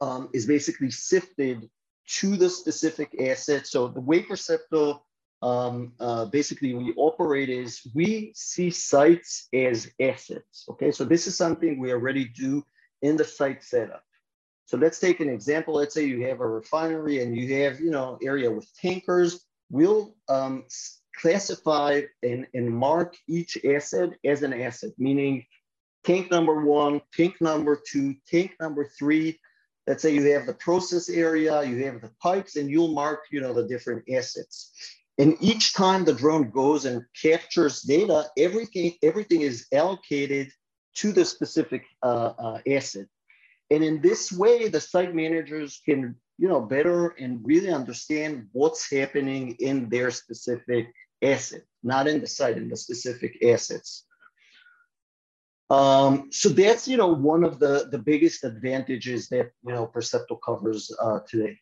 um, 0.00 0.28
is 0.32 0.46
basically 0.46 0.90
sifted 0.90 1.68
to 2.06 2.36
the 2.36 2.48
specific 2.48 3.14
asset. 3.20 3.66
So 3.66 3.88
the 3.88 4.00
way 4.00 4.22
Percepto 4.22 5.00
um, 5.40 5.92
uh, 6.00 6.24
basically 6.26 6.74
we 6.74 6.92
operate 6.96 7.48
is 7.48 7.86
we 7.94 8.32
see 8.34 8.70
sites 8.70 9.48
as 9.54 9.88
assets. 10.00 10.64
Okay, 10.70 10.90
so 10.90 11.04
this 11.04 11.26
is 11.26 11.36
something 11.36 11.78
we 11.78 11.92
already 11.92 12.24
do 12.24 12.64
in 13.02 13.16
the 13.16 13.24
site 13.24 13.62
setup. 13.62 14.02
So 14.66 14.76
let's 14.76 14.98
take 14.98 15.20
an 15.20 15.28
example. 15.28 15.74
Let's 15.74 15.94
say 15.94 16.04
you 16.04 16.26
have 16.26 16.40
a 16.40 16.46
refinery 16.46 17.22
and 17.22 17.36
you 17.36 17.62
have, 17.62 17.80
you 17.80 17.90
know, 17.90 18.18
area 18.22 18.50
with 18.50 18.68
tankers. 18.74 19.46
We'll 19.70 20.14
um, 20.28 20.64
classify 21.16 22.02
and, 22.22 22.46
and 22.52 22.68
mark 22.68 23.16
each 23.28 23.56
asset 23.64 24.10
as 24.24 24.42
an 24.42 24.52
asset, 24.52 24.90
meaning 24.98 25.46
tank 26.04 26.30
number 26.30 26.60
one, 26.64 27.00
tank 27.14 27.40
number 27.40 27.80
two, 27.90 28.16
tank 28.26 28.56
number 28.60 28.90
three, 28.98 29.38
let's 29.88 30.02
say 30.02 30.12
you 30.12 30.30
have 30.34 30.46
the 30.46 30.54
process 30.54 31.08
area, 31.08 31.64
you 31.64 31.82
have 31.86 32.02
the 32.02 32.10
pipes, 32.22 32.56
and 32.56 32.70
you'll 32.70 32.92
mark, 32.92 33.20
you 33.32 33.40
know, 33.40 33.54
the 33.54 33.66
different 33.66 34.04
assets. 34.10 34.70
And 35.16 35.34
each 35.40 35.72
time 35.72 36.04
the 36.04 36.12
drone 36.12 36.50
goes 36.50 36.84
and 36.84 37.02
captures 37.20 37.80
data, 37.80 38.26
everything, 38.36 38.92
everything 39.02 39.40
is 39.40 39.66
allocated 39.72 40.50
to 40.96 41.10
the 41.10 41.24
specific 41.24 41.84
uh, 42.02 42.32
uh, 42.38 42.58
asset. 42.70 43.06
And 43.70 43.82
in 43.82 44.02
this 44.02 44.30
way, 44.30 44.68
the 44.68 44.80
site 44.80 45.14
managers 45.14 45.80
can, 45.84 46.14
you 46.36 46.48
know, 46.48 46.60
better 46.60 47.08
and 47.18 47.40
really 47.42 47.72
understand 47.72 48.48
what's 48.52 48.90
happening 48.92 49.56
in 49.58 49.88
their 49.88 50.10
specific 50.10 50.92
asset, 51.22 51.62
not 51.82 52.06
in 52.06 52.20
the 52.20 52.26
site, 52.26 52.58
in 52.58 52.68
the 52.68 52.76
specific 52.76 53.42
assets. 53.42 54.04
Um, 55.70 56.28
so 56.32 56.48
that's 56.48 56.88
you 56.88 56.96
know 56.96 57.12
one 57.12 57.44
of 57.44 57.58
the 57.58 57.88
the 57.90 57.98
biggest 57.98 58.44
advantages 58.44 59.28
that 59.28 59.50
you 59.66 59.72
know 59.72 59.86
Percepto 59.86 60.38
covers 60.44 60.90
uh, 61.00 61.20
today. 61.28 61.58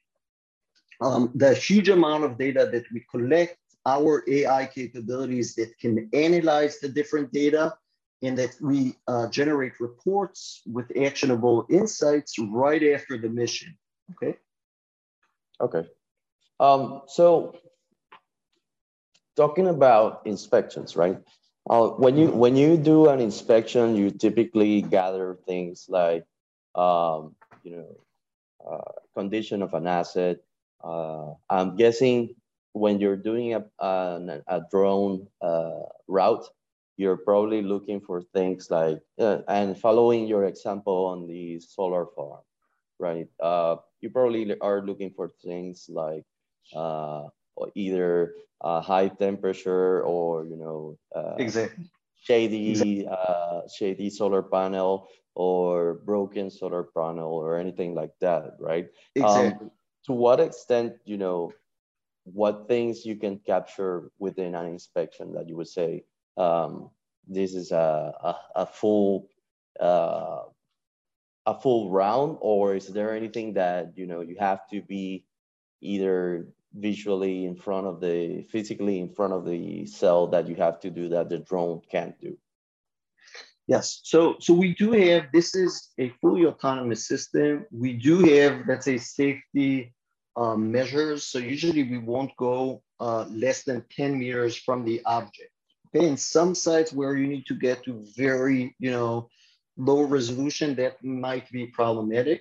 Um, 1.01 1.33
the 1.35 1.53
huge 1.55 1.89
amount 1.89 2.25
of 2.25 2.39
data 2.39 2.69
that 2.73 2.85
we 2.93 3.05
collect, 3.11 3.59
our 3.85 4.25
AI 4.29 4.67
capabilities 4.67 5.55
that 5.57 5.77
can 5.79 6.09
analyze 6.15 6.79
the 6.79 6.89
different 6.89 7.33
data, 7.33 7.77
and 8.23 8.39
that 8.39 8.57
we 8.61 8.95
uh, 9.09 9.29
generate 9.29 9.79
reports 9.81 10.63
with 10.67 10.91
actionable 10.97 11.67
insights 11.69 12.39
right 12.39 12.83
after 12.95 13.19
the 13.19 13.29
mission. 13.29 13.77
Okay. 14.13 14.39
Okay. 15.61 15.89
Um, 16.61 17.03
so 17.07 17.57
talking 19.37 19.69
about 19.69 20.23
inspections, 20.27 20.97
right? 20.97 21.19
Uh, 21.69 21.89
when 21.91 22.17
you 22.17 22.29
when 22.31 22.57
you 22.57 22.77
do 22.77 23.09
an 23.09 23.21
inspection, 23.21 23.97
you 23.97 24.11
typically 24.11 24.83
gather 24.83 25.37
things 25.47 25.87
like, 25.89 26.25
um, 26.75 27.35
you 27.65 27.73
know, 27.77 27.89
uh, 28.71 28.93
condition 29.17 29.63
of 29.63 29.75
an 29.75 29.87
asset. 29.87 30.39
Uh, 30.85 31.35
I'm 31.51 31.77
guessing 31.77 32.35
when 32.73 33.01
you're 33.01 33.17
doing 33.17 33.55
a, 33.55 33.65
a, 33.81 34.41
a 34.49 34.63
drone 34.71 35.29
uh, 35.43 35.83
route, 36.09 36.47
you're 36.97 37.19
probably 37.19 37.63
looking 37.63 38.01
for 38.01 38.23
things 38.35 38.71
like, 38.71 39.01
uh, 39.21 39.39
and 39.49 39.79
following 39.79 40.27
your 40.29 40.45
example 40.47 41.07
on 41.07 41.27
the 41.29 41.61
solar 41.61 42.07
farm, 42.17 42.43
right? 42.99 43.29
Uh, 43.41 43.77
you 44.01 44.11
probably 44.11 44.59
are 44.61 44.83
looking 44.83 45.13
for 45.17 45.33
things 45.45 45.87
like 45.91 46.25
either 47.75 48.35
uh, 48.63 48.81
high 48.81 49.09
temperature 49.09 50.03
or 50.03 50.45
you 50.47 50.57
know 50.57 50.99
uh, 51.15 51.37
exactly 51.39 51.85
shady 52.21 52.71
exactly. 52.71 53.09
Uh, 53.09 53.61
shady 53.69 54.11
solar 54.11 54.43
panel 54.43 55.09
or 55.35 55.95
broken 56.05 56.51
solar 56.51 56.85
panel 56.97 57.33
or 57.33 57.59
anything 57.59 57.95
like 57.95 58.13
that 58.21 58.57
right 58.61 58.89
exactly. 59.15 59.67
Um, 59.67 59.71
to 60.07 60.13
what 60.13 60.41
extent 60.41 60.95
you 61.05 61.17
know 61.17 61.53
what 62.25 62.67
things 62.69 63.05
you 63.07 63.17
can 63.17 63.39
capture 63.39 64.11
within 64.19 64.55
an 64.55 64.67
inspection 64.67 65.33
that 65.35 65.49
you 65.49 65.57
would 65.57 65.69
say 65.69 66.05
um, 66.37 66.91
this 67.27 67.55
is 67.55 67.71
a, 67.73 68.13
a, 68.23 68.37
a 68.57 68.67
full 68.67 69.29
uh, 69.81 70.43
a 71.47 71.55
full 71.61 71.91
round 71.91 72.37
or 72.41 72.75
is 72.75 72.89
there 72.89 73.15
anything 73.15 73.55
that 73.55 73.93
you 73.97 74.07
know 74.07 74.21
you 74.21 74.37
have 74.39 74.67
to 74.69 74.83
be 74.83 75.25
either 75.81 76.49
visually 76.77 77.45
in 77.45 77.57
front 77.57 77.87
of 77.87 78.01
the 78.01 78.43
physically 78.51 79.01
in 79.01 79.09
front 79.09 79.33
of 79.33 79.45
the 79.45 79.87
cell 79.87 80.27
that 80.29 80.49
you 80.49 80.55
have 80.55 80.79
to 80.81 80.91
do 80.91 81.09
that 81.09 81.29
the 81.29 81.39
drone 81.39 81.81
can't 81.91 82.19
do? 82.21 82.37
Yes. 83.67 84.01
So 84.05 84.37
so 84.39 84.55
we 84.55 84.75
do 84.75 84.93
have 84.93 85.25
this 85.33 85.55
is 85.55 85.91
a 85.99 86.11
fully 86.21 86.47
autonomous 86.47 87.09
system. 87.09 87.67
We 87.73 87.95
do 87.95 88.21
have 88.25 88.67
let's 88.69 88.85
say 88.85 88.99
safety 88.99 89.95
um, 90.37 90.71
measures. 90.71 91.27
So 91.27 91.39
usually 91.39 91.83
we 91.83 91.99
won't 91.99 92.37
go 92.37 92.83
uh, 93.01 93.25
less 93.25 93.65
than 93.65 93.85
10 93.91 94.19
meters 94.19 94.57
from 94.57 94.85
the 94.85 95.03
object. 95.05 95.51
Okay 95.95 96.07
in 96.07 96.17
some 96.17 96.55
sites 96.55 96.93
where 96.93 97.17
you 97.17 97.27
need 97.27 97.47
to 97.47 97.55
get 97.55 97.83
to 97.85 98.05
very 98.17 98.75
you 98.79 98.91
know 98.91 99.29
low 99.77 100.03
resolution 100.03 100.75
that 100.75 101.03
might 101.05 101.51
be 101.51 101.67
problematic 101.67 102.41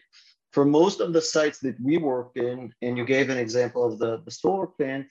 for 0.56 0.64
most 0.64 1.02
of 1.02 1.12
the 1.12 1.22
sites 1.22 1.60
that 1.60 1.78
we 1.82 1.98
work 1.98 2.32
in, 2.36 2.74
and 2.82 2.98
you 2.98 3.04
gave 3.04 3.30
an 3.30 3.38
example 3.38 3.84
of 3.84 4.00
the, 4.00 4.22
the 4.24 4.32
solar 4.32 4.68
plant, 4.68 5.06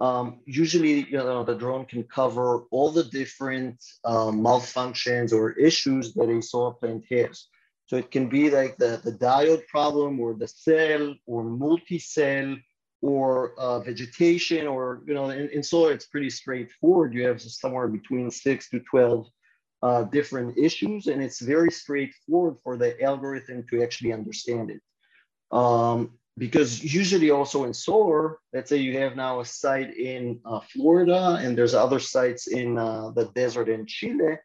um, 0.00 0.40
usually 0.46 1.04
you 1.08 1.18
know, 1.18 1.44
the 1.44 1.54
drone 1.54 1.84
can 1.84 2.02
cover 2.02 2.64
all 2.72 2.90
the 2.90 3.04
different 3.04 3.76
um, 4.04 4.40
malfunctions 4.40 5.32
or 5.32 5.52
issues 5.52 6.12
that 6.14 6.28
a 6.28 6.42
solar 6.42 6.72
plant 6.72 7.04
has. 7.08 7.46
So 7.86 7.98
it 7.98 8.10
can 8.10 8.28
be 8.28 8.50
like 8.50 8.78
the, 8.78 9.00
the 9.04 9.12
diode 9.12 9.64
problem 9.68 10.18
or 10.18 10.34
the 10.34 10.48
cell 10.48 11.14
or 11.24 11.44
multi-cell 11.44 12.56
or 13.00 13.54
uh, 13.60 13.78
vegetation 13.78 14.66
or, 14.66 15.02
you 15.06 15.14
know, 15.14 15.30
in, 15.30 15.50
in 15.50 15.62
solar, 15.62 15.92
it's 15.92 16.06
pretty 16.06 16.30
straightforward. 16.30 17.14
You 17.14 17.28
have 17.28 17.40
somewhere 17.40 17.86
between 17.86 18.28
six 18.28 18.68
to 18.70 18.80
12 18.80 19.28
uh, 19.82 20.02
different 20.04 20.56
issues, 20.58 21.06
and 21.06 21.22
it's 21.22 21.40
very 21.40 21.70
straightforward 21.70 22.56
for 22.62 22.76
the 22.76 23.00
algorithm 23.02 23.64
to 23.70 23.82
actually 23.82 24.12
understand 24.12 24.70
it. 24.70 24.80
Um, 25.50 26.18
because 26.38 26.82
usually 26.82 27.30
also 27.30 27.64
in 27.64 27.74
solar, 27.74 28.38
let's 28.52 28.70
say 28.70 28.78
you 28.78 28.98
have 28.98 29.14
now 29.16 29.40
a 29.40 29.44
site 29.44 29.94
in 29.96 30.40
uh, 30.44 30.60
Florida 30.72 31.38
and 31.42 31.56
there's 31.56 31.74
other 31.74 32.00
sites 32.00 32.46
in 32.46 32.78
uh, 32.78 33.10
the 33.10 33.26
desert 33.34 33.68
in 33.68 33.84
Chile. 33.86 34.38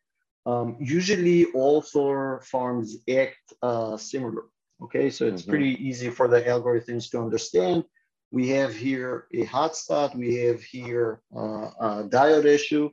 Um, 0.45 0.77
usually 0.79 1.45
all 1.53 1.81
solar 1.81 2.41
farms 2.41 2.97
act 3.09 3.37
uh, 3.61 3.97
similar. 3.97 4.43
Okay, 4.83 5.09
so 5.09 5.25
it's 5.25 5.43
mm-hmm. 5.43 5.51
pretty 5.51 5.87
easy 5.87 6.09
for 6.09 6.27
the 6.27 6.41
algorithms 6.41 7.09
to 7.11 7.19
understand. 7.19 7.85
We 8.31 8.49
have 8.49 8.75
here 8.75 9.27
a 9.33 9.45
hotspot, 9.45 10.15
we 10.15 10.35
have 10.35 10.61
here 10.61 11.21
uh, 11.33 11.69
a 11.79 12.09
diode 12.09 12.45
issue. 12.45 12.89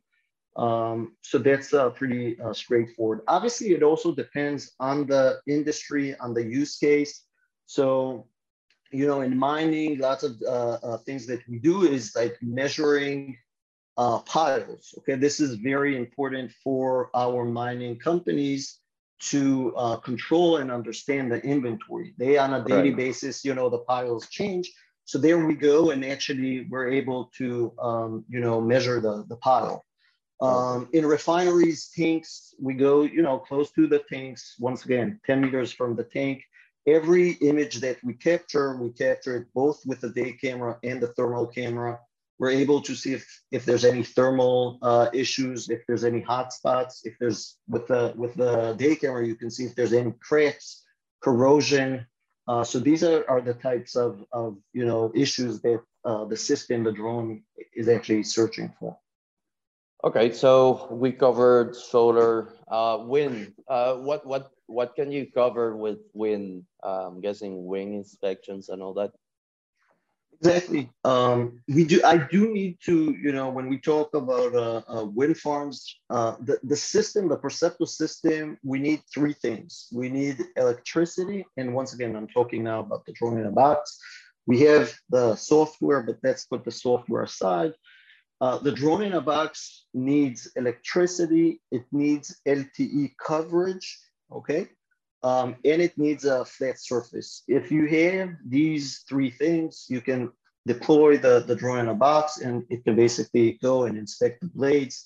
Um, 0.56 1.16
so 1.22 1.38
that's 1.38 1.72
uh, 1.72 1.90
pretty 1.90 2.38
uh, 2.40 2.52
straightforward. 2.52 3.20
Obviously, 3.28 3.70
it 3.72 3.82
also 3.82 4.14
depends 4.14 4.72
on 4.80 5.06
the 5.06 5.40
industry, 5.46 6.14
on 6.18 6.34
the 6.34 6.44
use 6.44 6.76
case. 6.76 7.24
So, 7.66 8.26
you 8.90 9.06
know, 9.06 9.22
in 9.22 9.36
mining, 9.36 9.98
lots 9.98 10.22
of 10.22 10.32
uh, 10.46 10.78
uh 10.82 10.98
things 10.98 11.26
that 11.26 11.40
we 11.48 11.58
do 11.58 11.84
is 11.84 12.12
like 12.14 12.36
measuring 12.42 13.38
uh, 13.96 14.18
piles. 14.20 14.94
Okay, 14.98 15.14
this 15.14 15.40
is 15.40 15.54
very 15.54 15.96
important 15.96 16.52
for 16.62 17.10
our 17.14 17.44
mining 17.44 17.98
companies 17.98 18.78
to 19.20 19.72
uh, 19.76 19.96
control 19.96 20.56
and 20.56 20.70
understand 20.70 21.30
the 21.30 21.40
inventory. 21.44 22.14
They, 22.18 22.38
on 22.38 22.54
a 22.54 22.64
daily 22.64 22.90
right. 22.90 22.96
basis, 22.96 23.44
you 23.44 23.54
know, 23.54 23.70
the 23.70 23.78
piles 23.78 24.28
change. 24.28 24.70
So 25.04 25.18
there 25.18 25.44
we 25.46 25.54
go, 25.54 25.90
and 25.90 26.04
actually 26.04 26.66
we're 26.68 26.88
able 26.88 27.30
to, 27.38 27.72
um, 27.80 28.24
you 28.28 28.40
know, 28.40 28.60
measure 28.60 29.00
the, 29.00 29.24
the 29.28 29.36
pile. 29.36 29.84
Um, 30.42 30.88
in 30.92 31.06
refineries, 31.06 31.88
tanks, 31.96 32.52
we 32.60 32.74
go, 32.74 33.02
you 33.02 33.22
know, 33.22 33.38
close 33.38 33.70
to 33.72 33.86
the 33.86 34.00
tanks. 34.00 34.56
Once 34.58 34.84
again, 34.84 35.20
10 35.24 35.40
meters 35.40 35.72
from 35.72 35.94
the 35.94 36.02
tank. 36.02 36.42
Every 36.84 37.34
image 37.34 37.76
that 37.76 37.98
we 38.02 38.14
capture, 38.14 38.76
we 38.76 38.90
capture 38.90 39.36
it 39.36 39.46
both 39.54 39.86
with 39.86 40.00
the 40.00 40.08
day 40.08 40.32
camera 40.32 40.80
and 40.82 41.00
the 41.00 41.12
thermal 41.14 41.46
camera. 41.46 42.00
We're 42.40 42.50
able 42.50 42.80
to 42.80 42.94
see 42.96 43.12
if, 43.12 43.24
if 43.52 43.64
there's 43.64 43.84
any 43.84 44.02
thermal 44.02 44.80
uh, 44.82 45.10
issues, 45.12 45.70
if 45.70 45.86
there's 45.86 46.02
any 46.02 46.20
hot 46.20 46.52
spots, 46.52 47.02
if 47.04 47.14
there's 47.20 47.56
with 47.68 47.86
the 47.86 48.12
with 48.16 48.34
the 48.34 48.74
day 48.76 48.96
camera, 48.96 49.24
you 49.24 49.36
can 49.36 49.48
see 49.48 49.64
if 49.64 49.76
there's 49.76 49.92
any 49.92 50.12
cracks, 50.20 50.82
corrosion. 51.22 52.04
Uh, 52.48 52.64
so 52.64 52.80
these 52.80 53.04
are, 53.04 53.24
are 53.30 53.40
the 53.40 53.54
types 53.54 53.94
of, 53.94 54.24
of 54.32 54.58
you 54.72 54.84
know 54.84 55.12
issues 55.14 55.60
that 55.60 55.80
uh, 56.04 56.24
the 56.24 56.36
system, 56.36 56.82
the 56.82 56.90
drone 56.90 57.44
is 57.76 57.88
actually 57.88 58.24
searching 58.24 58.72
for. 58.80 58.98
Okay, 60.04 60.32
so 60.32 60.88
we 60.90 61.12
covered 61.12 61.76
solar, 61.76 62.54
uh, 62.68 62.98
wind. 63.06 63.54
Uh, 63.68 63.94
what 63.96 64.26
what 64.26 64.50
what 64.66 64.96
can 64.96 65.12
you 65.12 65.26
cover 65.30 65.76
with 65.76 65.98
wind? 66.12 66.64
Uh, 66.82 67.06
I'm 67.06 67.20
guessing 67.20 67.66
wing 67.66 67.94
inspections 67.94 68.68
and 68.68 68.82
all 68.82 68.94
that. 68.94 69.12
Exactly. 70.40 70.90
Um, 71.04 71.62
we 71.68 71.84
do. 71.84 72.00
I 72.04 72.16
do 72.16 72.52
need 72.52 72.78
to. 72.86 73.14
You 73.14 73.32
know, 73.32 73.48
when 73.50 73.68
we 73.68 73.78
talk 73.78 74.12
about 74.14 74.52
uh, 74.56 74.82
uh, 74.88 75.04
wind 75.04 75.36
farms, 75.38 76.00
uh, 76.10 76.34
the 76.40 76.58
the 76.64 76.76
system, 76.76 77.28
the 77.28 77.38
Percepto 77.38 77.86
system, 77.86 78.58
we 78.64 78.80
need 78.80 79.02
three 79.14 79.34
things. 79.34 79.86
We 79.92 80.08
need 80.08 80.38
electricity, 80.56 81.46
and 81.56 81.74
once 81.74 81.94
again, 81.94 82.16
I'm 82.16 82.26
talking 82.26 82.64
now 82.64 82.80
about 82.80 83.06
the 83.06 83.12
drone 83.12 83.38
in 83.38 83.46
a 83.46 83.52
box. 83.52 83.98
We 84.46 84.62
have 84.62 84.92
the 85.10 85.36
software, 85.36 86.02
but 86.02 86.18
let's 86.24 86.44
put 86.44 86.64
the 86.64 86.72
software 86.72 87.22
aside. 87.22 87.74
Uh, 88.42 88.58
the 88.58 88.72
drone 88.72 89.02
in 89.02 89.12
a 89.12 89.20
box 89.20 89.84
needs 89.94 90.50
electricity, 90.56 91.60
it 91.70 91.84
needs 91.92 92.40
LTE 92.44 93.12
coverage, 93.24 94.00
okay? 94.32 94.66
Um, 95.22 95.54
and 95.64 95.80
it 95.80 95.96
needs 95.96 96.24
a 96.24 96.44
flat 96.44 96.80
surface. 96.80 97.44
If 97.46 97.70
you 97.70 97.86
have 97.86 98.30
these 98.44 99.04
three 99.08 99.30
things, 99.30 99.86
you 99.88 100.00
can 100.00 100.32
deploy 100.66 101.18
the, 101.18 101.44
the 101.46 101.54
drone 101.54 101.78
in 101.78 101.88
a 101.88 101.94
box 101.94 102.38
and 102.38 102.64
it 102.68 102.82
can 102.82 102.96
basically 102.96 103.60
go 103.62 103.84
and 103.84 103.96
inspect 103.96 104.40
the 104.40 104.48
blades, 104.48 105.04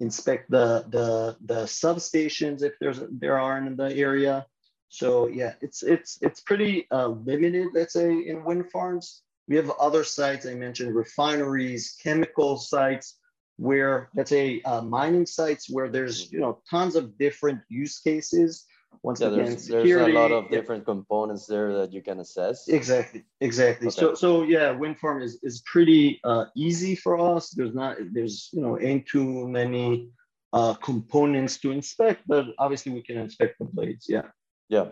inspect 0.00 0.50
the, 0.50 0.84
the, 0.88 1.36
the 1.44 1.62
substations 1.66 2.64
if 2.64 2.72
there's 2.80 2.98
there 3.12 3.38
are 3.38 3.58
in 3.58 3.76
the 3.76 3.96
area. 3.96 4.44
So 4.88 5.28
yeah, 5.28 5.52
it's, 5.60 5.84
it's, 5.84 6.18
it's 6.20 6.40
pretty 6.40 6.88
uh, 6.90 7.06
limited, 7.06 7.68
let's 7.74 7.92
say, 7.92 8.10
in 8.10 8.42
wind 8.42 8.72
farms. 8.72 9.22
We 9.48 9.56
have 9.56 9.70
other 9.80 10.04
sites, 10.04 10.46
I 10.46 10.54
mentioned 10.54 10.94
refineries, 10.94 11.96
chemical 12.02 12.56
sites, 12.56 13.18
where 13.56 14.08
let's 14.14 14.30
say 14.30 14.62
uh, 14.62 14.82
mining 14.82 15.26
sites 15.26 15.68
where 15.68 15.88
there's 15.88 16.32
you 16.32 16.40
know 16.40 16.60
tons 16.68 16.96
of 16.96 17.18
different 17.18 17.60
use 17.68 18.00
cases. 18.00 18.64
Once 19.02 19.20
yeah, 19.20 19.28
again, 19.28 19.46
there's, 19.46 19.62
security, 19.64 19.88
there's 19.88 20.14
a 20.14 20.18
lot 20.18 20.32
of 20.32 20.50
different 20.50 20.84
components 20.84 21.46
there 21.46 21.72
that 21.74 21.92
you 21.92 22.02
can 22.02 22.20
assess. 22.20 22.68
Exactly, 22.68 23.24
exactly. 23.40 23.88
Okay. 23.88 23.96
So 23.96 24.14
so 24.14 24.42
yeah, 24.42 24.70
wind 24.70 24.98
farm 24.98 25.22
is 25.22 25.38
is 25.42 25.62
pretty 25.66 26.20
uh, 26.24 26.46
easy 26.54 26.94
for 26.94 27.18
us. 27.18 27.50
There's 27.50 27.74
not 27.74 27.96
there's 28.12 28.50
you 28.52 28.62
know 28.62 28.78
ain't 28.80 29.06
too 29.06 29.48
many 29.48 30.10
uh, 30.52 30.74
components 30.74 31.58
to 31.58 31.72
inspect, 31.72 32.22
but 32.26 32.46
obviously 32.58 32.92
we 32.92 33.02
can 33.02 33.16
inspect 33.16 33.58
the 33.58 33.64
blades. 33.64 34.06
Yeah. 34.08 34.22
Yeah. 34.68 34.86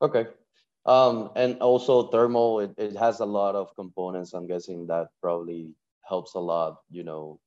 Okay. 0.00 0.26
Um, 0.84 1.30
and 1.36 1.58
also 1.60 2.08
thermal, 2.08 2.60
it, 2.60 2.74
it 2.76 2.96
has 2.96 3.20
a 3.20 3.24
lot 3.24 3.54
of 3.54 3.74
components. 3.76 4.32
I'm 4.32 4.48
guessing 4.48 4.86
that 4.88 5.08
probably 5.20 5.70
helps 6.02 6.34
a 6.34 6.40
lot, 6.40 6.78
you 6.90 7.04
know, 7.04 7.38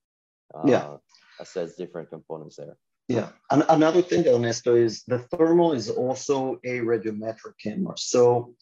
uh, 0.54 0.64
yeah. 0.66 0.98
assess 1.40 1.76
different 1.76 2.10
components 2.10 2.56
there. 2.56 2.78
Yeah. 3.08 3.30
And 3.52 3.64
another 3.70 4.02
thing, 4.02 4.26
Ernesto, 4.28 4.76
is 4.76 5.04
the 5.04 5.20
thermal 5.20 5.74
is 5.74 5.90
also 5.90 6.60
a 6.64 6.80
radiometric 6.80 7.58
camera. 7.62 7.96
So 7.98 8.56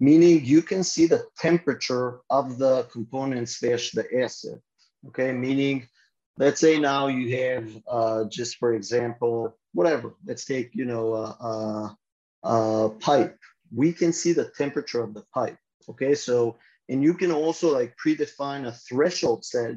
meaning 0.00 0.44
you 0.44 0.62
can 0.62 0.84
see 0.84 1.06
the 1.06 1.26
temperature 1.38 2.20
of 2.30 2.58
the 2.58 2.84
component 2.92 3.48
slash 3.48 3.90
the 3.90 4.06
asset. 4.20 4.60
Okay, 5.08 5.32
meaning 5.32 5.88
let's 6.36 6.60
say 6.60 6.78
now 6.78 7.06
you 7.08 7.36
have 7.36 7.82
uh, 7.88 8.24
just 8.24 8.56
for 8.56 8.74
example, 8.74 9.56
whatever. 9.72 10.14
Let's 10.24 10.44
take 10.44 10.70
you 10.74 10.84
know 10.84 11.14
a, 11.14 11.96
a, 12.44 12.48
a 12.48 12.90
pipe 13.00 13.38
we 13.74 13.92
can 13.92 14.12
see 14.12 14.32
the 14.32 14.50
temperature 14.56 15.02
of 15.02 15.14
the 15.14 15.24
pipe. 15.34 15.58
Okay, 15.88 16.14
so 16.14 16.58
and 16.88 17.02
you 17.02 17.14
can 17.14 17.30
also 17.30 17.72
like 17.72 17.96
predefine 17.96 18.66
a 18.66 18.72
threshold 18.72 19.44
set, 19.44 19.76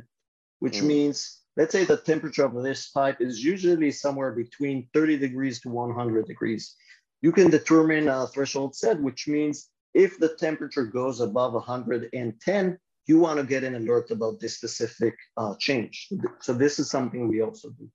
which 0.60 0.80
mm. 0.80 0.88
means 0.88 1.42
let's 1.58 1.72
say 1.74 1.84
the 1.84 1.98
temperature 1.98 2.46
of 2.46 2.64
this 2.64 2.90
pipe 2.90 3.18
is 3.20 3.44
usually 3.44 3.92
somewhere 3.92 4.32
between 4.32 4.88
30 4.94 5.18
degrees 5.18 5.60
to 5.62 5.70
100 5.70 6.26
degrees. 6.26 6.76
You 7.22 7.32
can 7.32 7.50
determine 7.50 8.08
a 8.08 8.28
threshold 8.28 8.76
set, 8.76 9.00
which 9.00 9.28
means 9.28 9.70
if 9.94 10.18
the 10.18 10.36
temperature 10.36 10.86
goes 10.86 11.20
above 11.20 11.54
110, 11.54 12.78
you 13.08 13.20
want 13.20 13.40
to 13.40 13.46
get 13.46 13.64
an 13.64 13.76
alert 13.76 14.10
about 14.12 14.40
this 14.40 14.56
specific 14.56 15.16
uh, 15.38 15.56
change. 15.60 16.08
So 16.40 16.54
this 16.54 16.80
is 16.80 16.90
something 16.90 17.28
we 17.28 17.42
also 17.42 17.70
do. 17.72 17.90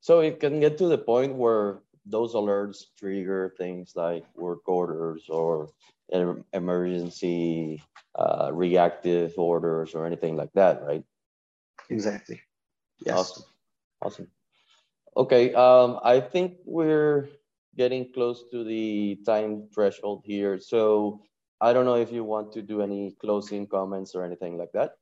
So 0.00 0.20
it 0.20 0.38
can 0.38 0.60
get 0.60 0.78
to 0.78 0.86
the 0.86 0.98
point 0.98 1.34
where 1.34 1.80
those 2.06 2.34
alerts 2.34 2.84
trigger 2.98 3.54
things 3.58 3.92
like 3.96 4.24
work 4.36 4.66
orders 4.68 5.24
or 5.28 5.68
emergency 6.52 7.82
uh, 8.14 8.50
reactive 8.52 9.34
orders 9.36 9.94
or 9.94 10.06
anything 10.06 10.36
like 10.36 10.52
that, 10.54 10.82
right? 10.82 11.02
Exactly. 11.90 12.40
Yes. 13.04 13.16
Awesome. 13.18 13.44
Awesome. 14.02 14.28
Okay. 15.16 15.52
Um, 15.54 15.98
I 16.02 16.20
think 16.20 16.58
we're 16.64 17.28
getting 17.76 18.12
close 18.12 18.44
to 18.52 18.64
the 18.64 19.18
time 19.26 19.68
threshold 19.74 20.22
here. 20.24 20.58
So 20.58 21.22
I 21.60 21.72
don't 21.72 21.84
know 21.84 21.96
if 21.96 22.12
you 22.12 22.24
want 22.24 22.52
to 22.52 22.62
do 22.62 22.82
any 22.82 23.16
closing 23.20 23.66
comments 23.66 24.14
or 24.14 24.24
anything 24.24 24.56
like 24.58 24.72
that. 24.72 24.92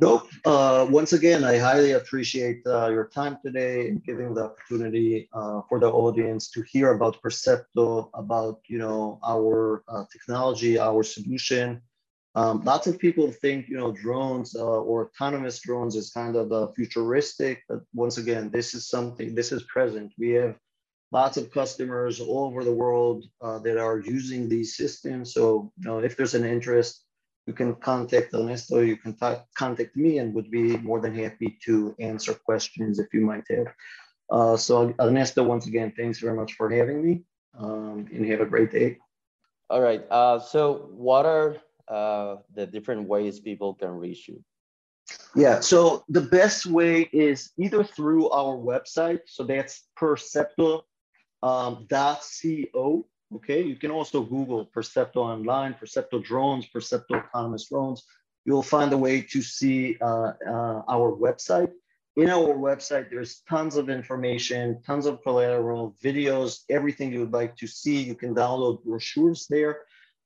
Nope. 0.00 0.28
Uh, 0.46 0.86
once 0.88 1.12
again, 1.12 1.44
I 1.44 1.58
highly 1.58 1.92
appreciate 1.92 2.62
uh, 2.66 2.88
your 2.88 3.08
time 3.08 3.36
today 3.44 3.88
and 3.88 4.02
giving 4.02 4.32
the 4.32 4.44
opportunity 4.44 5.28
uh, 5.34 5.60
for 5.68 5.78
the 5.78 5.90
audience 5.90 6.48
to 6.52 6.62
hear 6.62 6.92
about 6.92 7.20
Percepto, 7.22 8.08
about 8.14 8.60
you 8.66 8.78
know 8.78 9.20
our 9.22 9.84
uh, 9.88 10.04
technology, 10.10 10.78
our 10.78 11.02
solution. 11.02 11.82
Um, 12.34 12.62
lots 12.64 12.86
of 12.86 12.98
people 12.98 13.30
think 13.30 13.68
you 13.68 13.76
know 13.76 13.92
drones 13.92 14.56
uh, 14.56 14.64
or 14.64 15.10
autonomous 15.10 15.58
drones 15.58 15.96
is 15.96 16.10
kind 16.10 16.34
of 16.34 16.50
uh, 16.50 16.68
futuristic, 16.68 17.62
but 17.68 17.80
once 17.92 18.16
again, 18.16 18.50
this 18.50 18.72
is 18.72 18.88
something. 18.88 19.34
This 19.34 19.52
is 19.52 19.64
present. 19.64 20.14
We 20.16 20.30
have 20.30 20.56
lots 21.12 21.36
of 21.36 21.52
customers 21.52 22.20
all 22.20 22.46
over 22.46 22.64
the 22.64 22.72
world 22.72 23.26
that 23.42 23.76
are 23.76 23.98
using 23.98 24.48
these 24.48 24.78
systems. 24.78 25.34
So 25.34 25.70
you 25.76 25.84
know 25.84 25.98
if 25.98 26.16
there's 26.16 26.34
an 26.34 26.46
interest 26.46 27.04
you 27.46 27.52
can 27.52 27.74
contact 27.76 28.34
Ernesto, 28.34 28.80
you 28.80 28.96
can 28.96 29.16
contact 29.54 29.96
me 29.96 30.18
and 30.18 30.34
would 30.34 30.50
be 30.50 30.76
more 30.78 31.00
than 31.00 31.14
happy 31.14 31.58
to 31.64 31.94
answer 31.98 32.34
questions 32.34 32.98
if 32.98 33.12
you 33.12 33.22
might 33.22 33.44
have. 33.50 33.66
Uh, 34.30 34.56
so 34.56 34.94
Ernesto, 35.00 35.42
once 35.42 35.66
again, 35.66 35.92
thanks 35.96 36.20
very 36.20 36.36
much 36.36 36.52
for 36.54 36.70
having 36.70 37.04
me 37.04 37.24
um, 37.58 38.06
and 38.12 38.26
have 38.26 38.40
a 38.40 38.46
great 38.46 38.70
day. 38.70 38.98
All 39.68 39.80
right, 39.80 40.04
uh, 40.10 40.38
so 40.38 40.90
what 40.92 41.26
are 41.26 41.56
uh, 41.88 42.36
the 42.54 42.66
different 42.66 43.08
ways 43.08 43.40
people 43.40 43.74
can 43.74 43.90
reach 43.90 44.28
you? 44.28 44.42
Yeah, 45.34 45.60
so 45.60 46.04
the 46.08 46.20
best 46.20 46.66
way 46.66 47.08
is 47.12 47.50
either 47.58 47.82
through 47.82 48.30
our 48.30 48.56
website, 48.56 49.20
so 49.26 49.44
that's 49.44 49.88
percepto.co. 49.98 50.84
Um, 51.42 51.86
Okay, 53.36 53.62
you 53.62 53.76
can 53.76 53.90
also 53.90 54.22
Google 54.22 54.66
Percepto 54.66 55.18
online, 55.18 55.74
Percepto 55.74 56.22
drones, 56.22 56.66
Percepto 56.66 57.22
autonomous 57.24 57.68
drones. 57.68 58.04
You'll 58.44 58.62
find 58.62 58.92
a 58.92 58.98
way 58.98 59.22
to 59.22 59.40
see 59.40 59.96
uh, 60.00 60.32
uh, 60.46 60.82
our 60.88 61.12
website. 61.16 61.70
In 62.16 62.28
our 62.28 62.54
website, 62.54 63.08
there's 63.08 63.42
tons 63.48 63.76
of 63.76 63.88
information, 63.88 64.82
tons 64.84 65.06
of 65.06 65.22
collateral, 65.22 65.94
videos, 66.02 66.64
everything 66.68 67.12
you 67.12 67.20
would 67.20 67.32
like 67.32 67.54
to 67.56 67.68
see. 67.68 68.02
You 68.02 68.16
can 68.16 68.34
download 68.34 68.82
brochures 68.82 69.46
there. 69.48 69.82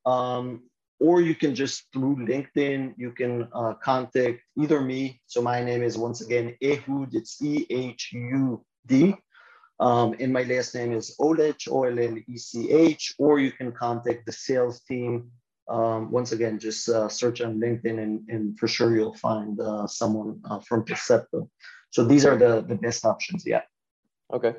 Um, 0.07 0.62
or 0.99 1.21
you 1.21 1.35
can 1.35 1.55
just 1.55 1.85
through 1.93 2.17
LinkedIn, 2.17 2.95
you 2.97 3.11
can 3.12 3.49
uh, 3.53 3.75
contact 3.75 4.40
either 4.57 4.81
me. 4.81 5.21
So 5.27 5.43
my 5.43 5.62
name 5.62 5.83
is 5.83 5.99
once 5.99 6.23
again 6.23 6.57
Ehud, 6.62 7.14
it's 7.14 7.43
E 7.43 7.67
H 7.69 8.12
U 8.12 8.64
D. 8.87 9.14
Um, 9.80 10.14
and 10.20 10.32
my 10.32 10.44
last 10.44 10.74
name 10.74 10.92
is 10.92 11.16
Ollech, 11.20 11.68
O 11.68 11.84
L 11.84 11.98
L 11.98 12.16
E 12.16 12.37
C 12.38 12.70
H, 12.70 13.14
or 13.18 13.40
you 13.40 13.50
can 13.50 13.72
contact 13.72 14.26
the 14.26 14.32
sales 14.32 14.80
team. 14.80 15.30
Um, 15.68 16.10
once 16.10 16.32
again, 16.32 16.58
just 16.58 16.88
uh, 16.88 17.08
search 17.08 17.40
on 17.40 17.58
LinkedIn 17.58 17.98
and, 17.98 18.20
and 18.28 18.58
for 18.58 18.68
sure 18.68 18.94
you'll 18.94 19.14
find 19.14 19.58
uh, 19.60 19.87
someone 19.87 20.40
uh, 20.48 20.60
from 20.60 20.84
Percepto. 20.84 21.48
So 21.90 22.04
these 22.04 22.26
are 22.26 22.37
the, 22.37 22.60
the 22.60 22.74
best 22.74 23.04
options, 23.04 23.44
yeah. 23.46 23.62
Okay, 24.32 24.54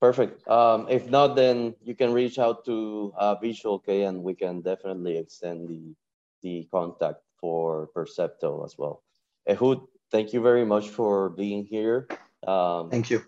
perfect. 0.00 0.46
Um, 0.48 0.86
if 0.90 1.08
not, 1.08 1.34
then 1.34 1.74
you 1.82 1.94
can 1.94 2.12
reach 2.12 2.38
out 2.38 2.64
to 2.66 3.12
uh, 3.16 3.36
Visual 3.36 3.78
K 3.78 4.02
and 4.02 4.22
we 4.22 4.34
can 4.34 4.60
definitely 4.60 5.16
extend 5.16 5.68
the, 5.68 5.94
the 6.42 6.68
contact 6.70 7.22
for 7.40 7.88
Percepto 7.96 8.64
as 8.64 8.76
well. 8.76 9.02
Ehud, 9.48 9.80
thank 10.12 10.34
you 10.34 10.42
very 10.42 10.66
much 10.66 10.90
for 10.90 11.30
being 11.30 11.64
here. 11.64 12.06
Um, 12.46 12.90
thank 12.90 13.08
you 13.08 13.22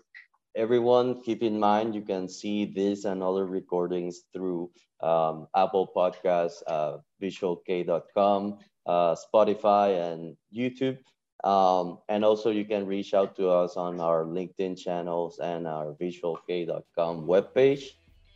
everyone 0.55 1.21
keep 1.21 1.41
in 1.43 1.59
mind 1.59 1.95
you 1.95 2.01
can 2.01 2.27
see 2.29 2.65
this 2.65 3.05
and 3.05 3.23
other 3.23 3.45
recordings 3.45 4.21
through 4.33 4.69
um, 5.01 5.47
apple 5.55 5.89
podcasts 5.95 6.61
uh, 6.67 6.97
visualk.com 7.21 8.57
uh, 8.85 9.15
spotify 9.15 10.11
and 10.11 10.35
youtube. 10.55 10.97
Um, 11.43 11.99
and 12.07 12.23
also 12.23 12.51
you 12.51 12.63
can 12.63 12.85
reach 12.85 13.13
out 13.13 13.35
to 13.35 13.49
us 13.49 13.75
on 13.75 13.99
our 13.99 14.23
linkedin 14.23 14.77
channels 14.79 15.39
and 15.39 15.67
our 15.67 15.93
visualk.com 16.01 17.27
webpage. 17.27 17.83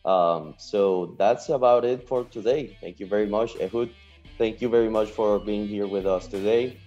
Um, 0.04 0.56
so 0.58 1.16
that's 1.18 1.50
about 1.50 1.86
it 1.86 2.08
for 2.08 2.26
today. 2.26 2.78
Thank 2.82 3.00
you 3.00 3.06
very 3.06 3.28
much 3.28 3.56
ehud. 3.62 3.90
Thank 4.38 4.62
you 4.62 4.70
very 4.70 4.90
much 4.90 5.10
for 5.10 5.40
being 5.40 5.68
here 5.68 5.88
with 5.88 6.06
us 6.06 6.28
today. 6.28 6.80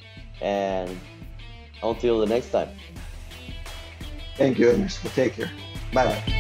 And 0.43 0.99
until 1.83 2.21
the 2.21 2.27
next 2.27 2.51
time 2.51 2.69
Thank 4.41 4.59
you, 4.59 4.71
Ernesto. 4.71 5.11
Take 5.11 5.35
care. 5.37 5.51
Bye 5.93 6.07
bye. 6.07 6.40